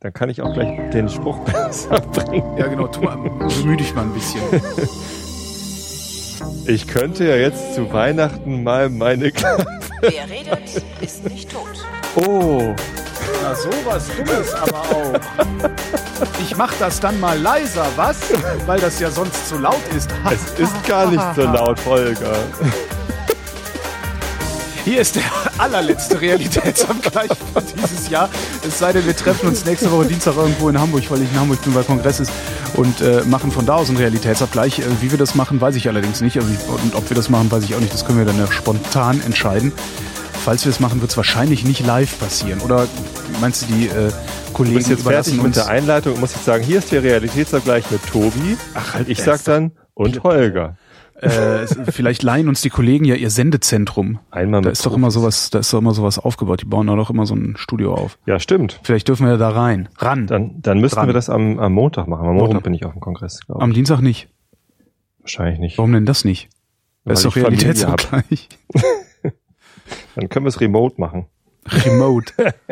[0.00, 2.56] Dann kann ich auch gleich den Spruch besser bringen.
[2.56, 2.86] Ja, genau.
[2.86, 4.40] Tu mal, bemühe dich mal ein bisschen.
[6.66, 9.66] Ich könnte ja jetzt zu Weihnachten mal meine Klappe.
[10.02, 11.66] Wer redet, ist nicht tot.
[12.14, 12.74] Oh,
[13.42, 15.20] Na, sowas Dummes aber auch.
[16.42, 18.18] Ich mach das dann mal leiser, was?
[18.66, 20.08] Weil das ja sonst zu laut ist.
[20.30, 22.36] es ist gar nicht so laut, Holger.
[24.88, 25.24] Hier ist der
[25.58, 28.30] allerletzte Realitätsabgleich von dieses Jahr.
[28.66, 31.38] Es sei denn, wir treffen uns nächste Woche Dienstag irgendwo in Hamburg, weil ich in
[31.38, 32.32] Hamburg bin, weil Kongress ist
[32.72, 34.78] und äh, machen von da aus einen Realitätsabgleich.
[34.78, 36.38] Äh, wie wir das machen, weiß ich allerdings nicht.
[36.38, 37.92] Also ich, und ob wir das machen, weiß ich auch nicht.
[37.92, 39.74] Das können wir dann ja spontan entscheiden.
[40.42, 42.60] Falls wir es machen, wird es wahrscheinlich nicht live passieren.
[42.62, 42.86] Oder
[43.42, 46.46] meinst du, die äh, Du Kollegen bist jetzt fertig mit der Einleitung und muss jetzt
[46.46, 48.56] sagen, hier ist der Realitätsabgleich mit Tobi.
[48.72, 50.78] Ach, halt Ich sag dann, und Holger.
[51.20, 54.20] Äh, vielleicht leihen uns die Kollegen ja ihr Sendezentrum.
[54.30, 56.60] Einmal Da mit ist doch immer sowas, da ist doch immer sowas aufgebaut.
[56.62, 58.18] Die bauen da doch immer so ein Studio auf.
[58.26, 58.80] Ja, stimmt.
[58.82, 59.88] Vielleicht dürfen wir da rein.
[59.98, 60.26] Ran.
[60.26, 62.26] Dann, dann müssten wir das am, am Montag machen.
[62.26, 62.62] Am Montag Warum?
[62.62, 63.74] bin ich auf dem Kongress, glaube Am ich.
[63.74, 64.28] Dienstag nicht.
[65.20, 65.78] Wahrscheinlich nicht.
[65.78, 66.48] Warum denn das nicht?
[67.04, 68.48] Weil Das ist doch Realitätsabgleich.
[70.14, 71.26] Dann können wir es remote machen.
[71.70, 72.32] Remote.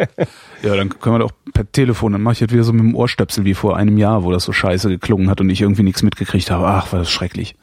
[0.63, 2.13] ja, dann können wir doch per Telefon.
[2.13, 4.45] Dann mache ich halt wieder so mit dem Ohrstöpsel wie vor einem Jahr, wo das
[4.45, 6.67] so scheiße geklungen hat und ich irgendwie nichts mitgekriegt habe.
[6.67, 7.57] Ach, war das schrecklich.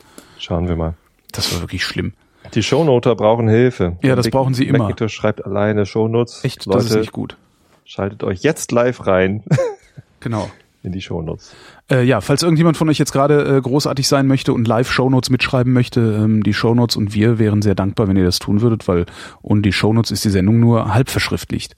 [0.43, 0.95] Schauen wir mal.
[1.31, 2.13] Das war wirklich schlimm.
[2.53, 3.97] Die Shownoter brauchen Hilfe.
[4.03, 4.79] Ja, das Mac- brauchen sie immer.
[4.79, 6.43] Macintosh schreibt alleine Shownotes.
[6.43, 7.37] Echt, Leute, das ist nicht gut.
[7.85, 9.43] schaltet euch jetzt live rein
[10.19, 10.51] Genau.
[10.83, 11.55] in die Shownotes.
[11.89, 15.29] Äh, ja, falls irgendjemand von euch jetzt gerade äh, großartig sein möchte und live Shownotes
[15.29, 18.85] mitschreiben möchte, ähm, die Shownotes und wir wären sehr dankbar, wenn ihr das tun würdet,
[18.89, 19.05] weil
[19.41, 21.77] ohne die Shownotes ist die Sendung nur halb verschriftlicht.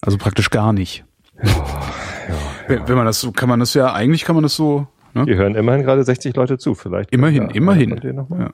[0.00, 1.04] Also praktisch gar nicht.
[2.68, 4.86] Wenn, wenn man das so, kann man das ja, eigentlich kann man das so,
[5.16, 5.24] ne?
[5.24, 6.74] Hier hören immerhin gerade 60 Leute zu.
[6.74, 7.12] Vielleicht.
[7.12, 8.00] Immerhin, immerhin.
[8.38, 8.50] Ja.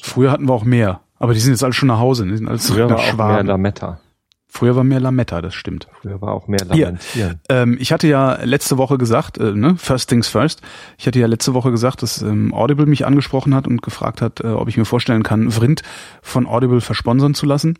[0.00, 2.32] Früher hatten wir auch mehr, aber die sind jetzt alle schon nach Hause, ne?
[2.32, 3.44] die sind alle zurück Früher war auch mehr.
[3.44, 4.00] Lametta.
[4.46, 5.88] Früher war mehr Lametta, das stimmt.
[6.02, 6.86] Früher war auch mehr Hier.
[6.86, 7.40] Lamentieren.
[7.48, 10.60] Ähm, ich hatte ja letzte Woche gesagt, äh, ne, first things first,
[10.98, 14.40] ich hatte ja letzte Woche gesagt, dass ähm, Audible mich angesprochen hat und gefragt hat,
[14.40, 15.82] äh, ob ich mir vorstellen kann, Vrind
[16.20, 17.78] von Audible versponsern zu lassen.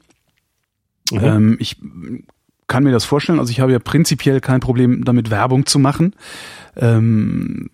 [1.11, 1.19] Mhm.
[1.23, 1.77] Ähm, ich
[2.73, 6.15] kann mir das vorstellen, also ich habe ja prinzipiell kein Problem damit, Werbung zu machen.
[6.75, 7.69] Ähm,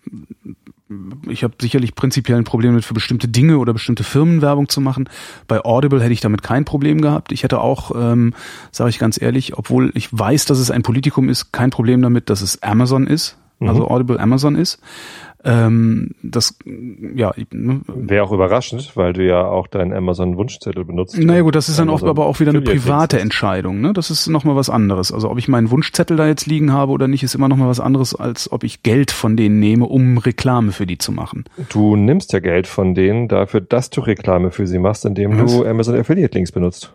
[1.29, 4.81] ich habe sicherlich prinzipiell ein Problem damit, für bestimmte Dinge oder bestimmte Firmen Werbung zu
[4.81, 5.07] machen.
[5.47, 7.31] Bei Audible hätte ich damit kein Problem gehabt.
[7.31, 8.33] Ich hätte auch, ähm,
[8.73, 12.29] sage ich ganz ehrlich, obwohl ich weiß, dass es ein Politikum ist, kein Problem damit,
[12.29, 14.81] dass es Amazon ist, also Audible Amazon ist.
[15.43, 21.17] Ähm, das, ja, ne, Wäre auch überraschend, weil du ja auch deinen Amazon-Wunschzettel benutzt.
[21.17, 23.19] naja gut, das ist dann auch, aber auch wieder eine private.
[23.19, 23.79] Entscheidung.
[23.79, 23.93] Ne?
[23.93, 25.13] Das ist nochmal was anderes.
[25.13, 27.79] Also ob ich meinen Wunschzettel da jetzt liegen habe oder nicht, ist immer nochmal was
[27.79, 31.45] anderes, als ob ich Geld von denen nehme, um Reklame für die zu machen.
[31.69, 35.55] Du nimmst ja Geld von denen dafür, dass du Reklame für sie machst, indem Was?
[35.55, 36.93] du Amazon Affiliate Links benutzt.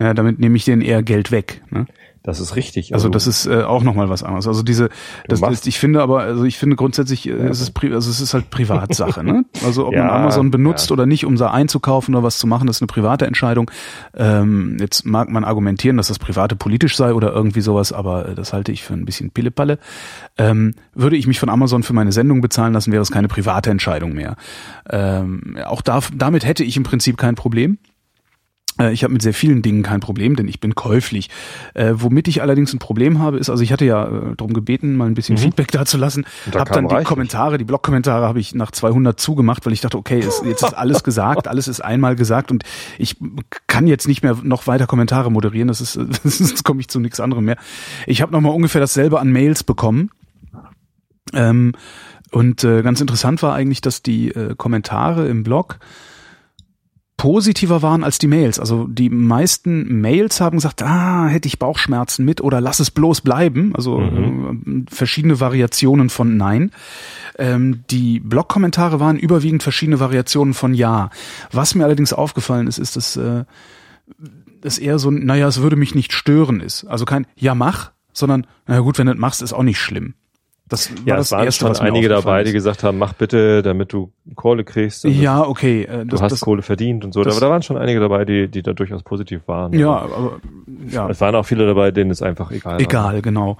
[0.00, 1.62] Ja, damit nehme ich denen eher Geld weg.
[1.70, 1.86] Ne?
[2.24, 2.94] Das ist richtig.
[2.94, 4.46] Also das ist äh, auch nochmal was anderes.
[4.46, 4.90] Also diese,
[5.26, 8.32] das, das, ich finde aber, also ich finde grundsätzlich, äh, es ist, also es ist
[8.32, 9.24] halt Privatsache.
[9.24, 9.44] ne?
[9.64, 10.94] Also ob Ja, man Amazon benutzt ja.
[10.94, 13.70] oder nicht, um da einzukaufen oder was zu machen, das ist eine private Entscheidung.
[14.14, 18.34] Ähm, jetzt mag man argumentieren, dass das private politisch sei oder irgendwie sowas, aber äh,
[18.36, 19.80] das halte ich für ein bisschen Pillepalle.
[20.38, 23.70] Ähm, würde ich mich von Amazon für meine Sendung bezahlen lassen, wäre es keine private
[23.70, 24.36] Entscheidung mehr.
[24.88, 27.78] Ähm, auch da, damit hätte ich im Prinzip kein Problem.
[28.82, 31.30] Äh, Ich habe mit sehr vielen Dingen kein Problem, denn ich bin käuflich.
[31.74, 34.96] Äh, womit ich allerdings ein Problem habe, ist, also ich hatte ja äh, darum gebeten,
[34.96, 36.24] mal ein bisschen Feedback dazulassen.
[36.50, 37.08] Da Hab kam dann die reichlich.
[37.08, 40.74] Kommentare, die Blogkommentare habe ich nach 200 zugemacht, weil ich dachte, okay, ist, jetzt ist
[40.74, 42.64] alles gesagt, alles ist einmal gesagt und
[42.98, 43.16] ich
[43.66, 45.68] kann jetzt nicht mehr noch weiter Kommentare moderieren.
[45.68, 45.92] Das ist,
[46.24, 47.56] sonst komme ich zu nichts anderem mehr.
[48.06, 50.10] Ich habe noch mal ungefähr dasselbe an Mails bekommen.
[51.32, 51.72] Ähm,
[52.30, 55.78] und äh, ganz interessant war eigentlich, dass die äh, Kommentare im Blog
[57.22, 58.58] positiver waren als die Mails.
[58.58, 63.20] Also die meisten Mails haben gesagt, ah, hätte ich Bauchschmerzen mit oder lass es bloß
[63.20, 63.76] bleiben.
[63.76, 64.56] Also äh,
[64.90, 66.72] verschiedene Variationen von Nein.
[67.38, 71.10] Ähm, die Blog-Kommentare waren überwiegend verschiedene Variationen von Ja.
[71.52, 73.44] Was mir allerdings aufgefallen ist, ist, dass äh,
[74.60, 76.82] das eher so, ein, naja, es würde mich nicht stören ist.
[76.86, 80.14] Also kein Ja, mach, sondern, na gut, wenn du das machst, ist auch nicht schlimm.
[80.72, 82.54] Das war ja, das es waren Erste, schon einige dabei, aufgefallen die ist.
[82.54, 85.04] gesagt haben, mach bitte, damit du Kohle kriegst.
[85.04, 85.82] Ja, okay.
[85.84, 87.22] Äh, Du das, hast das, Kohle verdient und so.
[87.22, 89.72] das- Aber da waren schon einige dabei, die, die da durchaus positiv waren.
[89.72, 90.40] ja, aber
[90.88, 91.08] ja.
[91.08, 92.80] Es waren auch viele dabei, denen es einfach egal war.
[92.80, 93.56] Egal, genau.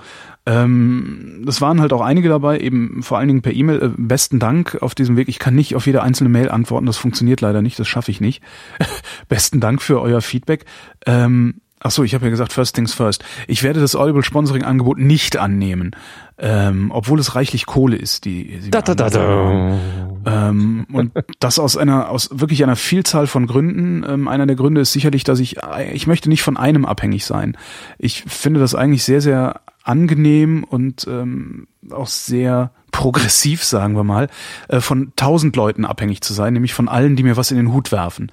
[0.46, 3.82] Ähm, das waren halt auch einige dabei, eben vor allen Dingen per E-Mail.
[3.82, 5.28] Äh, besten Dank auf diesem Weg.
[5.28, 8.20] Ich kann nicht auf jede einzelne Mail antworten, das funktioniert leider nicht, das schaffe ich
[8.20, 8.42] nicht.
[9.28, 10.64] besten Dank für euer Feedback.
[11.06, 11.54] Ähm,
[11.84, 13.24] Ach so, ich habe ja gesagt, first things first.
[13.48, 15.90] Ich werde das Audible Sponsoring Angebot nicht annehmen,
[16.38, 19.78] ähm, obwohl es reichlich Kohle ist, die sie Da, da, da, da.
[20.26, 24.04] ähm, und das aus einer aus wirklich einer Vielzahl von Gründen.
[24.08, 25.56] Ähm, einer der Gründe ist sicherlich, dass ich
[25.92, 27.56] ich möchte nicht von einem abhängig sein.
[27.98, 34.28] Ich finde das eigentlich sehr sehr angenehm und ähm, auch sehr progressiv, sagen wir mal,
[34.68, 37.72] äh, von tausend Leuten abhängig zu sein, nämlich von allen, die mir was in den
[37.72, 38.30] Hut werfen.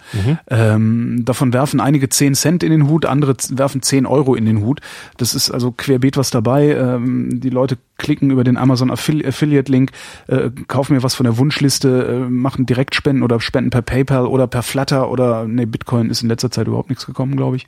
[0.48, 4.60] Ähm, davon werfen einige zehn Cent in den Hut, andere werfen zehn Euro in den
[4.60, 4.82] Hut.
[5.18, 6.76] Das ist also querbeet was dabei.
[6.76, 9.92] Ähm, die Leute klicken über den Amazon Affili Affiliate Link,
[10.28, 14.48] äh, kaufen mir was von der Wunschliste, äh, machen Direktspenden oder Spenden per PayPal oder
[14.48, 17.68] per Flutter oder nee, Bitcoin ist in letzter Zeit überhaupt nichts gekommen, glaube ich.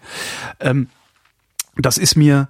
[0.60, 0.88] Ähm,
[1.76, 2.48] das ist mir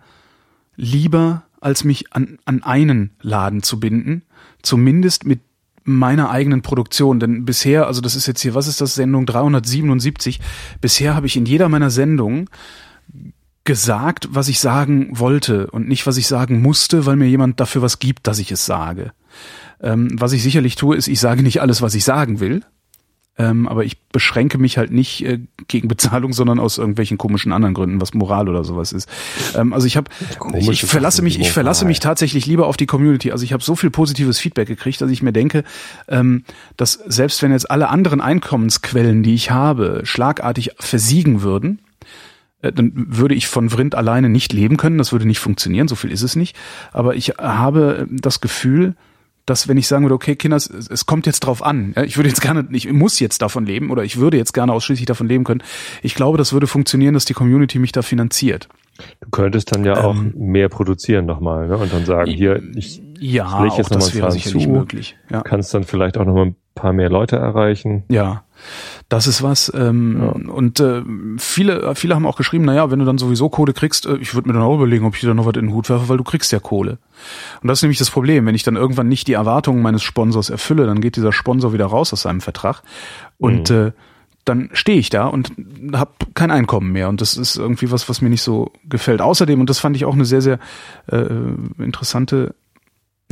[0.78, 4.24] lieber, als mich an, an einen Laden zu binden,
[4.62, 5.42] zumindest mit
[5.84, 7.20] meiner eigenen Produktion.
[7.20, 10.40] Denn bisher, also das ist jetzt hier, was ist das, Sendung 377,
[10.80, 12.50] bisher habe ich in jeder meiner Sendungen
[13.64, 17.82] gesagt, was ich sagen wollte und nicht, was ich sagen musste, weil mir jemand dafür
[17.82, 19.14] was gibt, dass ich es sage.
[19.82, 22.64] Ähm, was ich sicherlich tue, ist, ich sage nicht alles, was ich sagen will.
[23.38, 27.74] Ähm, aber ich beschränke mich halt nicht äh, gegen Bezahlung, sondern aus irgendwelchen komischen anderen
[27.74, 29.08] Gründen, was Moral oder sowas ist.
[29.56, 30.12] Ähm, also ich habe,
[30.58, 33.32] ich, ich verlasse mich, ich verlasse mich tatsächlich lieber auf die Community.
[33.32, 35.64] Also ich habe so viel positives Feedback gekriegt, dass ich mir denke,
[36.10, 36.44] ähm,
[36.76, 41.80] dass selbst wenn jetzt alle anderen Einkommensquellen, die ich habe, schlagartig versiegen würden,
[42.62, 44.98] dann würde ich von Vrind alleine nicht leben können.
[44.98, 45.88] Das würde nicht funktionieren.
[45.88, 46.56] So viel ist es nicht.
[46.92, 48.96] Aber ich habe das Gefühl,
[49.46, 51.96] dass wenn ich sagen würde, okay, Kinder, es, es kommt jetzt drauf an.
[52.06, 55.08] Ich würde jetzt gerne, ich muss jetzt davon leben oder ich würde jetzt gerne ausschließlich
[55.08, 55.64] davon leben können.
[56.04, 58.70] Ich glaube, das würde funktionieren, dass die Community mich da finanziert.
[59.20, 61.78] Du könntest dann ja auch Ähm, mehr produzieren nochmal, ne?
[61.78, 64.70] Und dann sagen, hier, ich Ja, jetzt auch das wäre sicherlich zu.
[64.70, 65.16] möglich.
[65.30, 65.42] Ja.
[65.42, 68.04] kannst dann vielleicht auch noch mal ein paar mehr Leute erreichen.
[68.10, 68.44] Ja,
[69.10, 69.72] das ist was.
[69.76, 71.04] Ähm, Und äh,
[71.38, 74.48] viele, viele haben auch geschrieben, naja, wenn du dann sowieso Kohle kriegst, äh, ich würde
[74.48, 76.24] mir dann auch überlegen, ob ich dir noch was in den Hut werfe, weil du
[76.24, 76.98] kriegst ja Kohle.
[77.62, 78.48] Und das ist nämlich das Problem.
[78.48, 81.86] Wenn ich dann irgendwann nicht die Erwartungen meines Sponsors erfülle, dann geht dieser Sponsor wieder
[81.86, 82.82] raus aus seinem Vertrag.
[83.38, 83.92] Und äh,
[84.46, 85.52] dann stehe ich da und
[85.94, 87.08] habe kein Einkommen mehr.
[87.10, 89.22] Und das ist irgendwie was, was mir nicht so gefällt.
[89.22, 90.58] Außerdem, und das fand ich auch eine sehr, sehr
[91.12, 91.26] äh,
[91.78, 92.56] interessante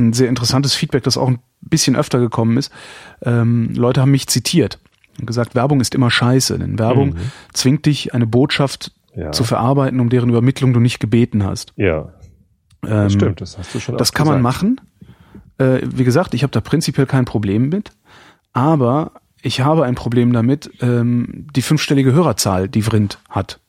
[0.00, 2.72] ein sehr interessantes Feedback, das auch ein bisschen öfter gekommen ist.
[3.22, 4.78] Ähm, Leute haben mich zitiert
[5.18, 7.16] und gesagt, Werbung ist immer scheiße, denn Werbung
[7.52, 9.32] zwingt dich, eine Botschaft Ja.
[9.32, 11.72] zu verarbeiten, um deren Übermittlung du nicht gebeten hast.
[11.76, 12.12] Ja,
[12.82, 14.62] Ähm, das stimmt, das hast du schon Das kann man gesagt.
[14.62, 14.80] machen.
[15.58, 17.90] Äh, wie gesagt, ich habe da prinzipiell kein Problem mit,
[18.54, 19.12] aber
[19.42, 23.60] ich habe ein Problem damit, ähm, die fünfstellige Hörerzahl, die Vrind hat,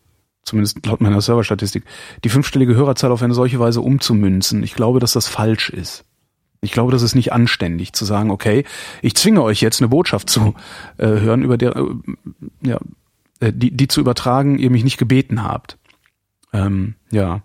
[0.44, 1.84] zumindest laut meiner Serverstatistik,
[2.24, 4.64] die fünfstellige Hörerzahl auf eine solche Weise umzumünzen.
[4.64, 6.06] Ich glaube, dass das falsch ist.
[6.62, 8.66] Ich glaube, das ist nicht anständig zu sagen, okay,
[9.02, 10.54] ich zwinge euch jetzt eine Botschaft zu
[10.98, 11.86] äh, hören, über der, äh,
[12.62, 12.80] ja,
[13.40, 15.78] äh, die, die zu übertragen, ihr mich nicht gebeten habt.
[16.54, 17.42] Ähm, ja.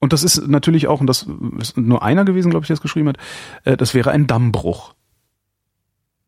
[0.00, 1.26] Und das ist natürlich auch, und das
[1.58, 3.18] ist nur einer gewesen, glaube ich, der es geschrieben hat,
[3.64, 4.94] äh, das wäre ein Dammbruch.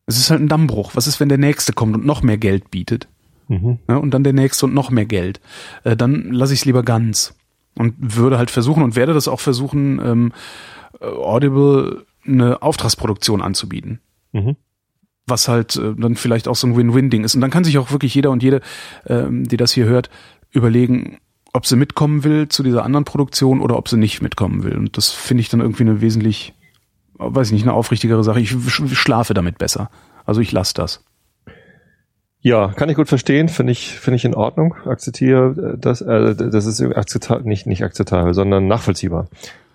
[0.06, 0.92] Es ist halt ein Dammbruch.
[0.94, 3.08] Was ist, wenn der Nächste kommt und noch mehr Geld bietet?
[3.48, 3.78] Mhm.
[3.88, 5.40] Ja, und dann der Nächste und noch mehr Geld?
[5.82, 7.34] Äh, dann lasse ich es lieber ganz.
[7.74, 10.32] Und würde halt versuchen und werde das auch versuchen, ähm,
[11.00, 14.00] äh, Audible eine Auftragsproduktion anzubieten
[14.32, 14.56] Mhm.
[15.26, 17.34] was halt äh, dann vielleicht auch so ein Win-Win-Ding ist.
[17.34, 18.60] Und dann kann sich auch wirklich jeder und jede,
[19.06, 20.08] ähm, die das hier hört,
[20.50, 21.18] überlegen,
[21.52, 24.76] ob sie mitkommen will zu dieser anderen Produktion oder ob sie nicht mitkommen will.
[24.76, 26.54] Und das finde ich dann irgendwie eine wesentlich,
[27.18, 28.40] äh, weiß ich nicht, eine aufrichtigere Sache.
[28.40, 29.90] Ich sch- schlafe damit besser.
[30.26, 31.04] Also ich lasse das.
[32.42, 34.74] Ja, kann ich gut verstehen, finde ich, finde ich in Ordnung.
[34.86, 39.28] Akzeptiere das, äh, das ist akzeptabel, nicht, nicht akzeptabel, sondern nachvollziehbar.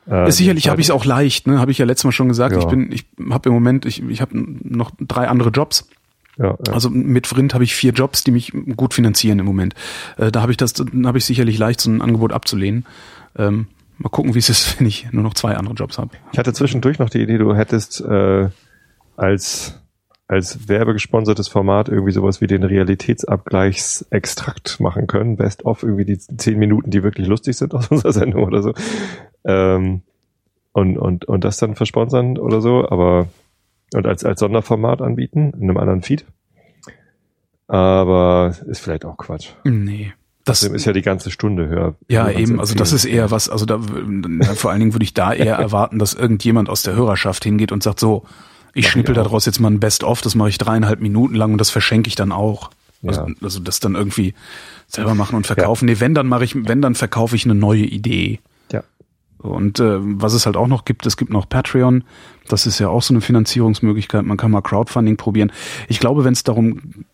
[0.09, 1.59] Äh, Ist sicherlich habe ich es auch leicht, ne?
[1.59, 2.55] Habe ich ja letztes Mal schon gesagt.
[2.55, 2.61] Ja.
[2.61, 5.87] Ich bin, ich habe im Moment, ich, ich habe noch drei andere Jobs.
[6.37, 6.73] Ja, ja.
[6.73, 9.73] Also mit Vrind habe ich vier Jobs, die mich gut finanzieren im Moment.
[10.17, 12.85] Äh, da habe ich das, habe ich sicherlich leicht, so ein Angebot abzulehnen.
[13.37, 16.11] Ähm, mal gucken, wie es ist, wenn ich nur noch zwei andere Jobs habe.
[16.33, 18.49] Ich hatte zwischendurch noch die Idee, du hättest äh,
[19.15, 19.79] als
[20.27, 25.37] als werbegesponsertes Format irgendwie sowas wie den Realitätsabgleichsextrakt machen können.
[25.37, 28.73] Best of irgendwie die zehn Minuten, die wirklich lustig sind aus unserer Sendung oder so.
[29.45, 30.01] Ähm,
[30.73, 33.27] und, und, und das dann versponsern oder so, aber
[33.93, 36.25] und als, als Sonderformat anbieten in einem anderen Feed.
[37.67, 39.49] Aber ist vielleicht auch Quatsch.
[39.63, 40.13] Nee.
[40.43, 41.95] Das Außerdem ist ja die ganze Stunde höher.
[42.07, 43.79] ja eben, also das ist eher was, also da
[44.53, 47.81] vor allen Dingen würde ich da eher erwarten, dass irgendjemand aus der Hörerschaft hingeht und
[47.81, 49.23] sagt so, ich Mach ich schnippel auch.
[49.23, 52.15] daraus jetzt mal ein Best-of, das mache ich dreieinhalb Minuten lang und das verschenke ich
[52.15, 52.69] dann auch.
[53.03, 53.27] Also, Ja.
[53.41, 54.35] also das dann irgendwie
[54.87, 55.85] selber machen und verkaufen.
[55.87, 58.39] Nee, wenn dann mache ich, wenn dann verkaufe ich eine neue Idee.
[59.45, 62.03] Und äh, was es halt auch noch gibt, es gibt noch Patreon.
[62.47, 64.25] Das ist ja auch so eine Finanzierungsmöglichkeit.
[64.25, 65.51] Man kann mal Crowdfunding probieren.
[65.87, 67.05] Ich glaube, wenn es darum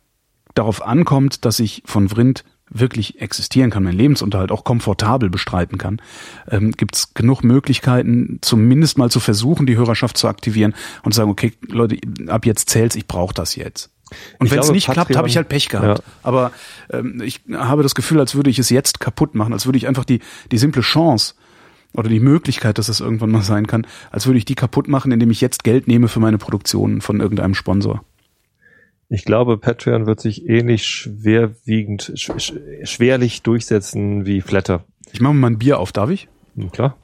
[0.53, 6.01] darauf ankommt, dass ich von Vrind wirklich existieren kann, meinen Lebensunterhalt auch komfortabel bestreiten kann,
[6.49, 10.73] ähm, gibt es genug Möglichkeiten, zumindest mal zu versuchen, die Hörerschaft zu aktivieren
[11.03, 11.97] und zu sagen, okay, Leute,
[12.27, 13.91] ab jetzt zählt's, ich brauche das jetzt.
[14.39, 15.99] Und wenn es nicht Patreon, klappt, habe ich halt Pech gehabt.
[15.99, 16.03] Ja.
[16.23, 16.51] Aber
[16.91, 19.87] ähm, ich habe das Gefühl, als würde ich es jetzt kaputt machen, als würde ich
[19.87, 20.19] einfach die,
[20.51, 21.35] die simple Chance
[21.93, 25.11] oder die Möglichkeit, dass es irgendwann mal sein kann, als würde ich die kaputt machen,
[25.11, 28.03] indem ich jetzt Geld nehme für meine Produktion von irgendeinem Sponsor.
[29.09, 34.85] Ich glaube, Patreon wird sich ähnlich schwerwiegend, sch schwerlich durchsetzen wie Flatter.
[35.11, 36.29] Ich mache mal ein Bier auf, darf ich?
[36.55, 36.95] Hm, klar.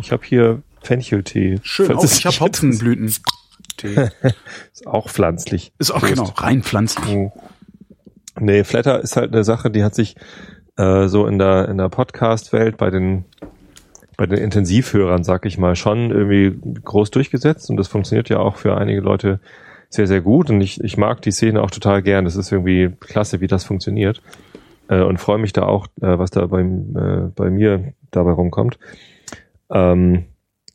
[0.00, 1.60] Ich habe hier Fencheltee.
[1.62, 3.06] Schön, auch, ich habe Hopfenblüten.
[4.72, 5.72] ist auch pflanzlich.
[5.78, 7.14] Ist auch genau, rein pflanzlich.
[7.14, 7.30] Hm.
[8.40, 10.16] Nee, Flatter ist halt eine Sache, die hat sich
[10.76, 13.24] äh, so in der in der Podcast-Welt bei den
[14.20, 18.56] bei den Intensivhörern, sag ich mal, schon irgendwie groß durchgesetzt und das funktioniert ja auch
[18.56, 19.40] für einige Leute
[19.88, 22.26] sehr, sehr gut und ich, ich mag die Szene auch total gern.
[22.26, 24.20] Das ist irgendwie klasse, wie das funktioniert
[24.88, 28.78] äh, und freue mich da auch, äh, was da bei, äh, bei mir dabei rumkommt.
[29.70, 30.26] Ähm,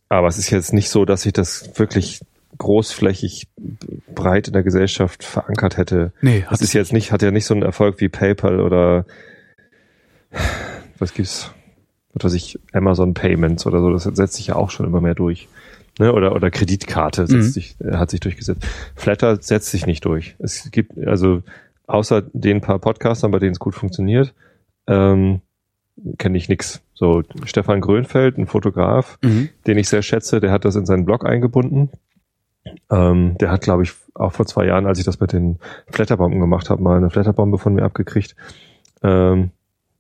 [0.10, 2.22] aber es ist jetzt nicht so, dass ich das wirklich
[2.58, 3.48] großflächig
[4.16, 6.14] breit in der Gesellschaft verankert hätte.
[6.20, 9.06] Nee, das ist jetzt nicht, hat ja nicht so einen Erfolg wie PayPal oder
[10.98, 11.54] was gibt's?
[12.16, 15.16] Was weiß ich, Amazon Payments oder so, das setzt sich ja auch schon immer mehr
[15.16, 15.48] durch.
[16.00, 16.12] Ne?
[16.14, 17.52] Oder, oder Kreditkarte setzt mhm.
[17.52, 18.66] sich, äh, hat sich durchgesetzt.
[18.96, 20.36] Flatter setzt sich nicht durch.
[20.40, 21.44] Es gibt, also
[21.88, 24.34] außer den paar Podcastern, bei denen es gut funktioniert,
[24.88, 25.42] ähm,
[26.18, 26.82] kenne ich nix.
[26.94, 29.50] So, Stefan Grönfeld, ein Fotograf, mhm.
[29.68, 31.90] den ich sehr schätze, der hat das in seinen Blog eingebunden.
[32.90, 35.60] Ähm, der hat, glaube ich, auch vor zwei Jahren, als ich das mit den
[35.92, 38.36] Flatterbomben gemacht habe, mal eine Flatterbombe von mir abgekriegt.
[39.04, 39.52] Ähm,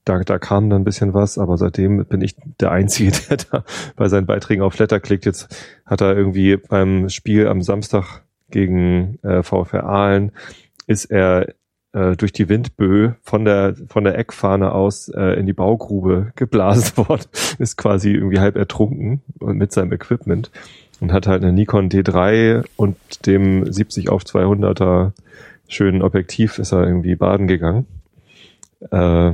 [0.06, 3.64] da, da kam dann ein bisschen was, aber seitdem bin ich der Einzige, der da
[3.96, 5.26] bei seinen Beiträgen auf Flatter klickt.
[5.26, 10.32] Jetzt hat er irgendwie beim Spiel am Samstag gegen äh, VfR Aalen
[10.88, 11.56] ist er
[11.94, 16.98] äh, durch die Windböe von der von der Eckfahne aus äh, in die Baugrube geblasen
[16.98, 17.26] worden,
[17.58, 20.52] ist quasi irgendwie halb ertrunken mit seinem Equipment
[21.00, 25.12] und hat halt eine Nikon D3 und dem 70 auf 200er
[25.68, 27.88] schönen Objektiv ist er irgendwie baden gegangen.
[28.92, 29.34] Äh,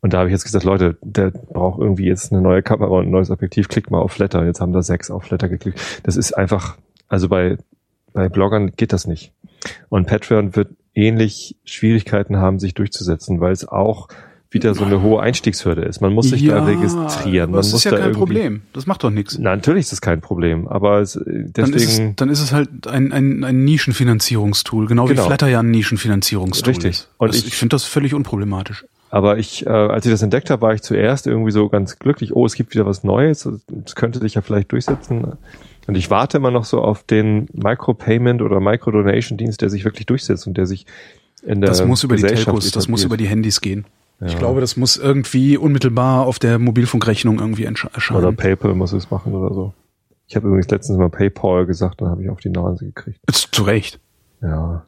[0.00, 3.06] und da habe ich jetzt gesagt, Leute, der braucht irgendwie jetzt eine neue Kamera und
[3.06, 4.44] ein neues Objektiv, klickt mal auf Flatter.
[4.46, 5.80] Jetzt haben da sechs auf Flatter geklickt.
[6.04, 6.78] Das ist einfach,
[7.08, 7.58] also bei,
[8.12, 9.32] bei Bloggern geht das nicht.
[9.88, 14.08] Und Patreon wird ähnlich Schwierigkeiten haben, sich durchzusetzen, weil es auch
[14.50, 16.00] wieder so eine hohe Einstiegshürde ist.
[16.00, 17.50] Man muss sich ja, da registrieren.
[17.50, 18.62] Man das ist ja da kein Problem.
[18.72, 19.36] Das macht doch nichts.
[19.38, 21.52] Na, natürlich ist das kein Problem, aber es, deswegen.
[21.52, 25.48] Dann ist, es, dann ist es halt ein, ein, ein Nischenfinanzierungstool, genau, genau, wie Flatter
[25.48, 26.90] ja ein Nischenfinanzierungstool Richtig.
[26.90, 27.08] ist.
[27.18, 28.86] Und das, ich, ich finde das völlig unproblematisch.
[29.10, 32.34] Aber ich, äh, als ich das entdeckt habe, war ich zuerst irgendwie so ganz glücklich,
[32.36, 33.46] oh, es gibt wieder was Neues,
[33.84, 35.32] es könnte sich ja vielleicht durchsetzen.
[35.86, 40.46] Und ich warte immer noch so auf den Micropayment oder Microdonation-Dienst, der sich wirklich durchsetzt
[40.46, 40.84] und der sich
[41.42, 43.86] in der Das muss über die Telcos, das muss über die Handys gehen.
[44.20, 44.26] Ja.
[44.26, 48.18] Ich glaube, das muss irgendwie unmittelbar auf der Mobilfunkrechnung irgendwie erscheinen.
[48.18, 49.72] Oder PayPal muss es machen oder so.
[50.26, 53.20] Ich habe übrigens letztens mal PayPal gesagt, dann habe ich auf die Nase gekriegt.
[53.32, 54.00] Zu Recht.
[54.42, 54.84] Ja.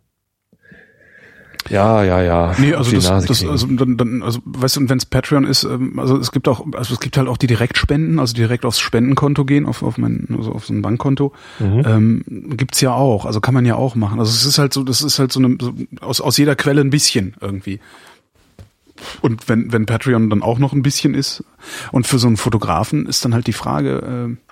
[1.68, 2.54] Ja, ja, ja.
[2.58, 5.64] Nee, also das, das also dann, dann, also weißt du, und wenn es Patreon ist,
[5.64, 8.80] ähm, also es gibt auch, also es gibt halt auch die Direktspenden, also direkt aufs
[8.80, 11.82] Spendenkonto gehen, auf, auf mein, also auf so ein Bankkonto, mhm.
[11.86, 12.24] ähm,
[12.56, 14.18] gibt's ja auch, also kann man ja auch machen.
[14.18, 16.80] Also es ist halt so, das ist halt so eine, so aus, aus jeder Quelle
[16.80, 17.80] ein bisschen irgendwie.
[19.22, 21.44] Und wenn, wenn Patreon dann auch noch ein bisschen ist,
[21.92, 24.49] und für so einen Fotografen ist dann halt die Frage, äh,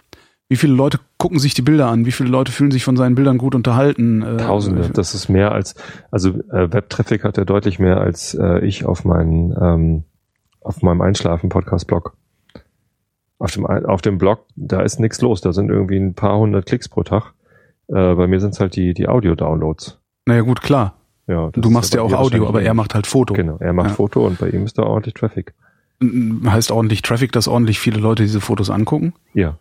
[0.48, 2.06] wie viele Leute gucken sich die Bilder an?
[2.06, 4.22] Wie viele Leute fühlen sich von seinen Bildern gut unterhalten?
[4.22, 4.88] Äh, Tausende.
[4.90, 5.74] Das ist mehr als,
[6.10, 10.04] also äh, Web-Traffic hat er deutlich mehr als äh, ich auf meinen, ähm,
[10.60, 12.14] auf meinem Einschlafen-Podcast-Blog.
[13.38, 15.40] Auf dem, auf dem Blog, da ist nichts los.
[15.40, 17.34] Da sind irgendwie ein paar hundert Klicks pro Tag.
[17.88, 19.98] Äh, bei mir sind es halt die, die Audio-Downloads.
[20.26, 20.94] Naja, gut, klar.
[21.26, 23.34] Ja, du machst ja auch Audio, aber er macht halt Foto.
[23.34, 23.94] Genau, er macht ja.
[23.94, 25.52] Foto und bei ihm ist da ordentlich Traffic.
[26.02, 29.12] Heißt ordentlich Traffic, dass ordentlich viele Leute diese Fotos angucken?
[29.34, 29.58] Ja.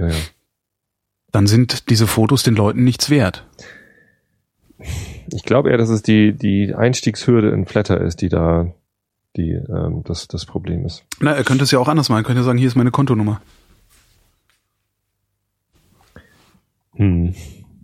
[0.00, 0.16] Ja, ja.
[1.30, 3.46] Dann sind diese Fotos den Leuten nichts wert.
[5.32, 8.72] Ich glaube eher, dass es die, die Einstiegshürde in Flatter ist, die da
[9.36, 11.04] die, ähm, das, das Problem ist.
[11.20, 12.22] Na, er könnte es ja auch anders machen.
[12.22, 13.40] Er könnte sagen, hier ist meine Kontonummer.
[16.96, 17.34] Hm.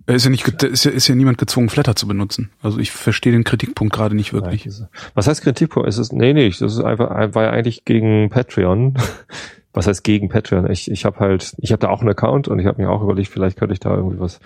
[0.06, 2.50] Er ist ja nicht, ist ja, ist ja niemand gezwungen, Flatter zu benutzen.
[2.62, 4.68] Also ich verstehe den Kritikpunkt gerade nicht wirklich.
[5.14, 5.88] Was heißt Kritikpunkt?
[5.88, 8.94] Es ist, nee, nee, das ist einfach, war ja eigentlich gegen Patreon
[9.76, 10.71] was heißt gegen Patreon?
[10.71, 13.02] Ich, ich habe halt, ich habe da auch einen Account und ich habe mir auch
[13.02, 14.40] überlegt, vielleicht könnte ich da irgendwie was,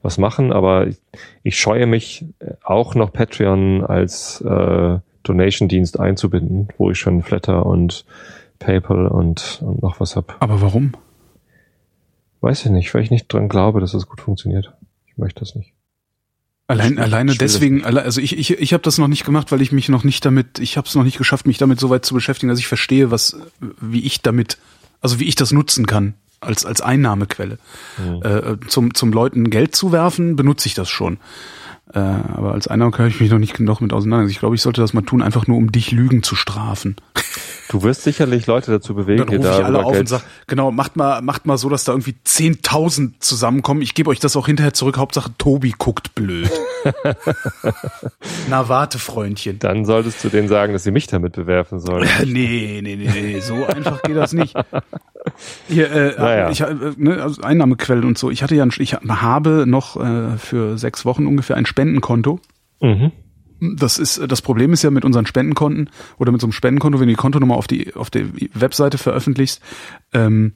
[0.00, 0.98] was machen, aber ich,
[1.42, 2.24] ich scheue mich
[2.62, 8.04] auch noch Patreon als äh, Donation-Dienst einzubinden, wo ich schon Flatter und
[8.60, 10.36] PayPal und, und noch was hab.
[10.38, 10.92] Aber warum?
[12.40, 14.72] Weiß ich nicht, weil ich nicht dran glaube, dass das gut funktioniert.
[15.08, 15.72] Ich möchte das nicht.
[16.68, 19.88] Allein, alleine deswegen, also ich, ich, ich habe das noch nicht gemacht, weil ich mich
[19.88, 22.48] noch nicht damit, ich habe es noch nicht geschafft, mich damit so weit zu beschäftigen,
[22.48, 23.36] dass ich verstehe, was,
[23.80, 24.58] wie ich damit,
[25.00, 27.58] also wie ich das nutzen kann als als Einnahmequelle.
[28.22, 31.18] Äh, zum zum Leuten Geld zu werfen, benutze ich das schon.
[31.92, 34.28] Äh, aber als Einnahmequelle habe ich mich noch nicht genug mit auseinander.
[34.28, 36.96] Ich glaube, ich sollte das mal tun, einfach nur um dich Lügen zu strafen.
[37.68, 40.22] Du wirst sicherlich Leute dazu bewegen, Dann dir rufe ich alle auf und Geld sag,
[40.46, 43.82] genau, macht mal, macht mal so, dass da irgendwie 10.000 zusammenkommen.
[43.82, 44.98] Ich gebe euch das auch hinterher zurück.
[44.98, 46.50] Hauptsache Tobi guckt blöd.
[48.48, 49.58] Na, warte, Freundchen.
[49.58, 52.08] Dann solltest du denen sagen, dass sie mich damit bewerfen sollen.
[52.26, 54.54] Nee, nee, nee, nee, so einfach geht das nicht.
[55.68, 56.50] Hier, äh, Naja.
[56.50, 58.30] ich, äh, ne, also Einnahmequellen und so.
[58.30, 62.40] Ich hatte ja, ein, ich habe noch äh, für sechs Wochen ungefähr ein Spendenkonto.
[62.80, 63.12] Mhm.
[63.60, 67.06] Das ist das Problem ist ja mit unseren Spendenkonten oder mit so einem Spendenkonto, wenn
[67.06, 69.60] du die Kontonummer auf die auf der Webseite veröffentlichst,
[70.12, 70.54] ähm,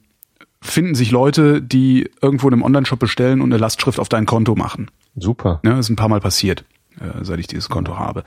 [0.61, 4.55] finden sich Leute, die irgendwo in einem Online-Shop bestellen und eine Lastschrift auf dein Konto
[4.55, 4.89] machen.
[5.15, 5.59] Super.
[5.63, 6.63] Ja, das ist ein paar Mal passiert,
[6.99, 8.23] äh, seit ich dieses Konto habe.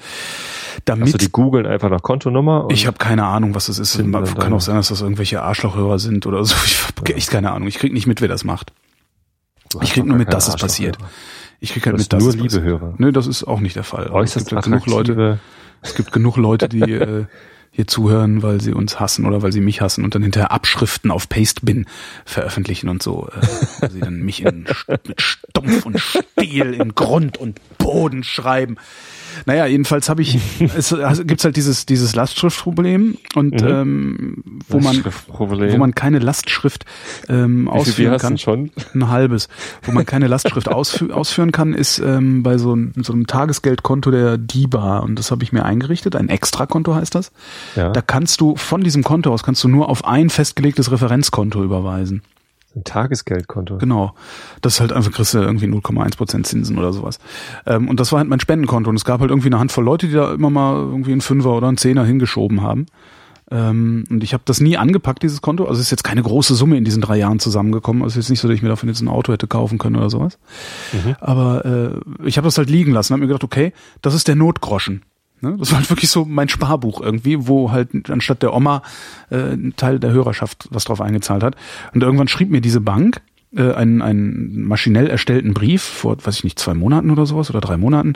[0.84, 2.66] Damit Also die googeln einfach nach Kontonummer.
[2.70, 3.96] ich habe keine Ahnung, was das ist.
[3.96, 6.54] Kann auch sein, dass das irgendwelche Arschlochhörer sind oder so.
[6.66, 7.68] Ich habe echt keine Ahnung.
[7.68, 8.72] Ich krieg nicht mit, wer das macht.
[9.82, 10.98] Ich krieg nur mit, dass es passiert.
[11.61, 12.62] Ich krieg halt mit, dass nur es liebe.
[12.62, 12.94] Hörer.
[12.99, 14.08] Nö, das ist auch nicht der Fall.
[14.08, 15.38] Aber es Äußerst gibt halt genug Leute,
[15.82, 17.25] es gibt genug Leute, die äh,
[17.75, 21.11] hier zuhören, weil sie uns hassen oder weil sie mich hassen und dann hinterher Abschriften
[21.11, 21.87] auf Pastebin
[22.25, 23.46] veröffentlichen und so, äh,
[23.80, 24.66] wo sie dann mich in,
[25.08, 28.76] mit Stumpf und Stiel in Grund und Boden schreiben.
[29.46, 30.38] Naja, jedenfalls habe ich,
[30.76, 33.68] es also gibt's halt dieses dieses Lastschriftproblem und Mhm.
[33.68, 34.96] ähm, wo man
[35.72, 36.84] wo man keine Lastschrift
[37.28, 38.38] ähm, ausführen kann.
[38.38, 38.70] schon?
[38.94, 39.48] Ein halbes.
[39.82, 44.10] Wo man keine Lastschrift ausfü ausführen kann, ist ähm, bei so, einem- so einem Tagesgeldkonto
[44.10, 44.98] der DIBA.
[44.98, 46.16] Und das habe ich mir eingerichtet.
[46.16, 47.32] Ein Extrakonto heißt das.
[47.76, 47.90] Ja.
[47.90, 52.22] Da kannst du von diesem Konto aus kannst du nur auf ein festgelegtes Referenzkonto überweisen.
[52.76, 53.78] Ein Tagesgeldkonto.
[53.78, 54.14] Genau.
[54.61, 57.19] Das ist halt einfach, kriegst du irgendwie 0,1 Prozent Zinsen oder sowas.
[57.66, 58.90] Ähm, und das war halt mein Spendenkonto.
[58.90, 61.50] Und es gab halt irgendwie eine Handvoll Leute, die da immer mal irgendwie einen Fünfer
[61.50, 62.87] oder einen Zehner hingeschoben haben.
[63.50, 65.64] Ähm, und ich habe das nie angepackt, dieses Konto.
[65.64, 68.02] Also es ist jetzt keine große Summe in diesen drei Jahren zusammengekommen.
[68.02, 69.78] Also es ist jetzt nicht so, dass ich mir davon jetzt ein Auto hätte kaufen
[69.78, 70.38] können oder sowas.
[71.21, 73.12] Aber äh, ich habe das halt liegen lassen.
[73.12, 75.02] Habe mir gedacht, okay, das ist der Notgroschen.
[75.40, 75.56] Ne?
[75.58, 78.82] Das war halt wirklich so mein Sparbuch irgendwie, wo halt anstatt der Oma
[79.30, 81.56] äh, ein Teil der Hörerschaft was drauf eingezahlt hat.
[81.92, 83.20] Und irgendwann schrieb mir diese Bank
[83.56, 87.60] äh, einen, einen maschinell erstellten Brief vor, weiß ich nicht, zwei Monaten oder sowas oder
[87.60, 88.14] drei Monaten.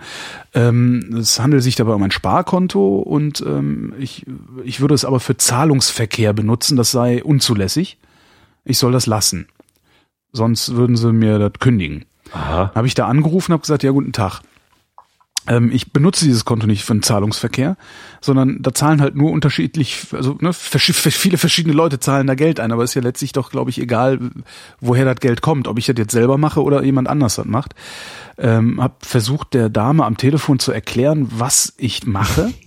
[0.55, 4.27] Ähm, es handelt sich dabei um ein Sparkonto und ähm, ich,
[4.65, 7.99] ich würde es aber für Zahlungsverkehr benutzen, das sei unzulässig.
[8.65, 9.47] Ich soll das lassen.
[10.33, 12.05] Sonst würden sie mir das kündigen.
[12.33, 12.73] Aha.
[12.75, 14.43] Habe ich da angerufen, habe gesagt, ja, guten Tag.
[15.49, 17.77] Ähm, ich benutze dieses Konto nicht für den Zahlungsverkehr,
[18.21, 22.71] sondern da zahlen halt nur unterschiedlich, also ne, viele verschiedene Leute zahlen da Geld ein,
[22.73, 24.19] aber ist ja letztlich doch, glaube ich, egal,
[24.81, 27.75] woher das Geld kommt, ob ich das jetzt selber mache oder jemand anders das macht.
[28.37, 32.53] Ähm, hab versucht, der Dame am Telefon zu erklären, was ich mache.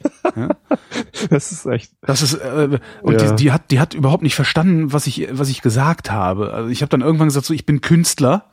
[1.29, 1.91] Das ist echt.
[2.01, 3.31] Das ist äh, und Ja.
[3.31, 6.53] die, die hat die hat überhaupt nicht verstanden, was ich was ich gesagt habe.
[6.53, 8.45] Also ich habe dann irgendwann gesagt, so ich bin Künstler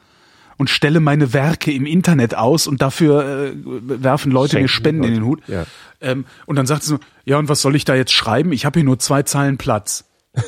[0.59, 5.05] und stelle meine Werke im Internet aus und dafür äh, werfen Leute mir Schenken Spenden
[5.05, 5.41] in den Hut.
[5.49, 5.65] Ja.
[6.01, 8.53] Ähm, und dann sagt sie so, ja und was soll ich da jetzt schreiben?
[8.53, 10.05] Ich habe hier nur zwei Zeilen Platz.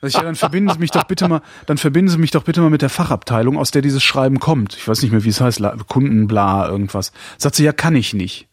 [0.00, 2.44] Also ich, ja, dann verbinden Sie mich doch bitte mal, dann verbinden Sie mich doch
[2.44, 4.74] bitte mal mit der Fachabteilung, aus der dieses Schreiben kommt.
[4.76, 7.10] Ich weiß nicht mehr, wie es heißt, La- Kundenbla, irgendwas.
[7.36, 8.46] Sagt sie, ja, kann ich nicht.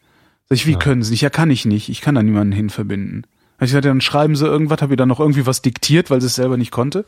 [0.49, 1.21] Sag ich, wie können Sie nicht?
[1.21, 1.89] Ja, kann ich nicht.
[1.89, 3.25] Ich kann da niemanden hin verbinden.
[3.61, 6.25] Ich sagte, dann schreiben Sie irgendwas, habe ihr dann noch irgendwie was diktiert, weil sie
[6.27, 7.05] es selber nicht konnte.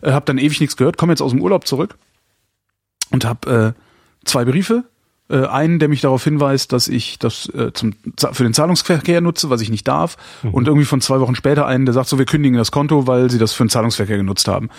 [0.00, 1.98] Äh, hab dann ewig nichts gehört, komme jetzt aus dem Urlaub zurück
[3.10, 3.72] und hab äh,
[4.24, 4.84] zwei Briefe.
[5.28, 7.94] Äh, einen, der mich darauf hinweist, dass ich das äh, zum,
[8.30, 10.16] für den Zahlungsverkehr nutze, was ich nicht darf.
[10.52, 13.28] Und irgendwie von zwei Wochen später einen, der sagt, so, wir kündigen das Konto, weil
[13.28, 14.70] sie das für den Zahlungsverkehr genutzt haben.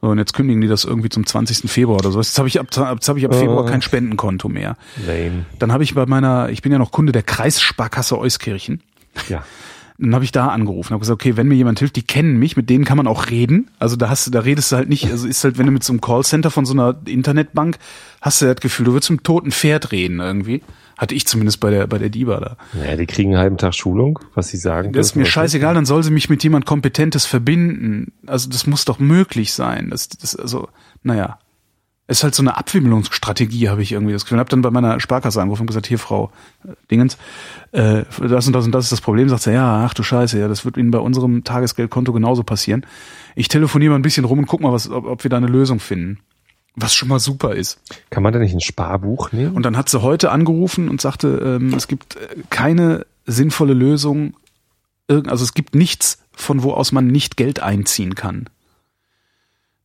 [0.00, 1.70] So, und jetzt kündigen die das irgendwie zum 20.
[1.70, 2.18] Februar oder so.
[2.18, 3.66] Jetzt habe ich ab, jetzt hab ich ab Februar Oh.
[3.68, 4.76] kein Spendenkonto mehr.
[5.06, 5.46] Lame.
[5.60, 8.82] Dann habe ich bei meiner, ich bin ja noch Kunde der Kreissparkasse Euskirchen.
[9.28, 9.44] Ja.
[9.98, 12.56] Dann habe ich da angerufen, habe gesagt, okay, wenn mir jemand hilft, die kennen mich,
[12.56, 13.70] mit denen kann man auch reden.
[13.78, 15.84] Also da hast du, da redest du halt nicht, also ist halt, wenn du mit
[15.84, 17.78] so einem Callcenter von so einer Internetbank
[18.20, 20.62] hast du das Gefühl, du würdest mit einem toten Pferd reden irgendwie.
[20.98, 22.56] Hatte ich zumindest bei der bei der Diva da.
[22.82, 24.92] Ja, die kriegen einen halben Tag Schulung, was sie sagen.
[24.92, 28.12] Das ist mir scheißegal, dann soll sie mich mit jemand Kompetentes verbinden.
[28.26, 29.90] Also das muss doch möglich sein.
[29.90, 30.68] Das, das also,
[31.02, 31.38] naja.
[32.08, 34.38] Ist halt so eine Abwimmelungsstrategie, habe ich irgendwie das Gefühl.
[34.38, 36.30] Hab dann bei meiner Sparkasse angerufen und gesagt, hier Frau
[36.64, 37.18] äh, Dingens,
[37.72, 39.28] äh, das und das und das ist das Problem.
[39.28, 42.86] Sagt sie, ja, ach du Scheiße, ja, das wird Ihnen bei unserem Tagesgeldkonto genauso passieren.
[43.34, 45.48] Ich telefoniere mal ein bisschen rum und guck mal, was, ob, ob wir da eine
[45.48, 46.20] Lösung finden.
[46.76, 47.80] Was schon mal super ist.
[48.10, 49.56] Kann man da nicht ein Sparbuch nehmen?
[49.56, 54.34] Und dann hat sie heute angerufen und sagte, ähm, es gibt äh, keine sinnvolle Lösung.
[55.08, 58.48] Also es gibt nichts, von wo aus man nicht Geld einziehen kann.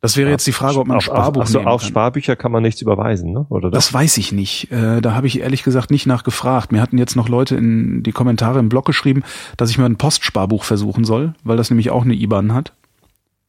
[0.01, 1.83] Das wäre jetzt die Frage, ob man ein auf, Sparbuch auf, ach so, nehmen auf.
[1.83, 3.45] Sparbücher kann man nichts überweisen, ne?
[3.49, 4.71] Oder Das weiß ich nicht.
[4.71, 6.71] Äh, da habe ich ehrlich gesagt nicht nachgefragt.
[6.71, 9.21] Mir hatten jetzt noch Leute in die Kommentare im Blog geschrieben,
[9.57, 12.73] dass ich mal ein Postsparbuch versuchen soll, weil das nämlich auch eine IBAN hat.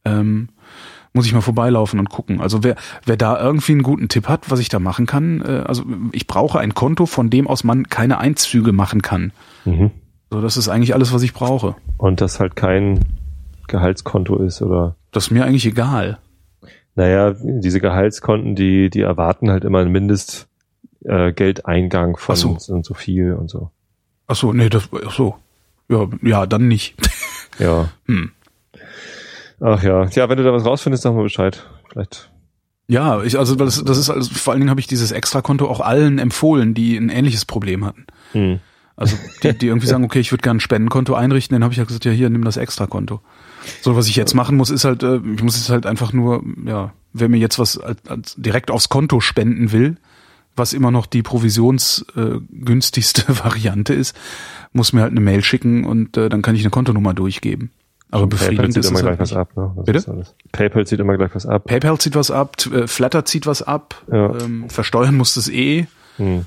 [0.05, 0.49] Ähm,
[1.13, 2.39] muss ich mal vorbeilaufen und gucken.
[2.39, 5.63] Also wer, wer da irgendwie einen guten Tipp hat, was ich da machen kann, äh,
[5.65, 9.31] also ich brauche ein Konto, von dem aus man keine Einzüge machen kann.
[9.65, 9.89] Mhm.
[10.29, 11.75] So, das ist eigentlich alles, was ich brauche.
[11.97, 12.99] Und das halt kein
[13.67, 16.19] Gehaltskonto ist oder Das ist mir eigentlich egal.
[16.95, 20.47] Naja, diese Gehaltskonten, die, die erwarten halt immer einen Mindest
[21.05, 22.57] äh, von so.
[22.59, 23.71] so und so viel und so.
[24.27, 25.35] Ach so, nee, das, ach so.
[25.89, 26.95] Ja, ja, dann nicht.
[27.59, 27.89] Ja.
[28.07, 28.31] Hm.
[29.59, 30.05] Ach ja.
[30.07, 31.63] Ja, wenn du da was rausfindest, sag mal Bescheid.
[31.87, 32.31] Vielleicht.
[32.87, 35.79] Ja, ich, also das, das ist also, vor allen Dingen habe ich dieses Extrakonto auch
[35.79, 38.07] allen empfohlen, die ein ähnliches Problem hatten.
[38.31, 38.59] Hm.
[38.95, 41.77] Also die, die irgendwie sagen, okay, ich würde gerne ein Spendenkonto einrichten, dann habe ich
[41.77, 43.21] halt gesagt, ja hier, nimm das Extrakonto.
[43.81, 46.43] So, was ich jetzt machen muss, ist halt, äh, ich muss jetzt halt einfach nur,
[46.65, 47.79] ja, wer mir jetzt was
[48.37, 49.97] direkt aufs Konto spenden will,
[50.55, 54.15] was immer noch die provisionsgünstigste äh, Variante ist,
[54.71, 57.71] muss mir halt eine Mail schicken und äh, dann kann ich eine Kontonummer durchgeben.
[58.11, 59.73] Aber PayPal befriedigend zieht ist immer es gleich halt was ab, ne?
[59.75, 60.23] Das Bitte?
[60.51, 61.65] PayPal zieht immer gleich was ab.
[61.65, 64.37] PayPal zieht was ab, Flatter zieht was ab, Ja.
[64.39, 65.87] ähm, versteuern muss es eh.
[66.17, 66.45] Hm.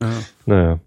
[0.00, 0.08] Ja.
[0.46, 0.78] Naja.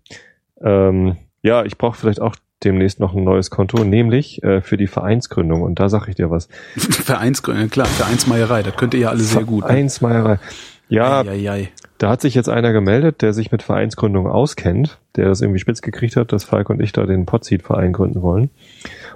[0.62, 4.88] Ähm, ja, ich brauche vielleicht auch demnächst noch ein neues Konto, nämlich äh, für die
[4.88, 5.62] Vereinsgründung.
[5.62, 6.48] Und da sag ich dir was.
[6.78, 9.64] Vereinsgründung, klar, Vereinsmeierei, da könnt ihr ja alle sehr gut.
[9.64, 9.70] ne?
[9.70, 10.40] Vereinsmeierei.
[10.88, 11.70] Ja, Eieiei.
[11.98, 15.82] da hat sich jetzt einer gemeldet, der sich mit Vereinsgründung auskennt, der das irgendwie spitz
[15.82, 18.52] gekriegt hat, dass Falk und ich da den Podseed-Verein gründen wollen.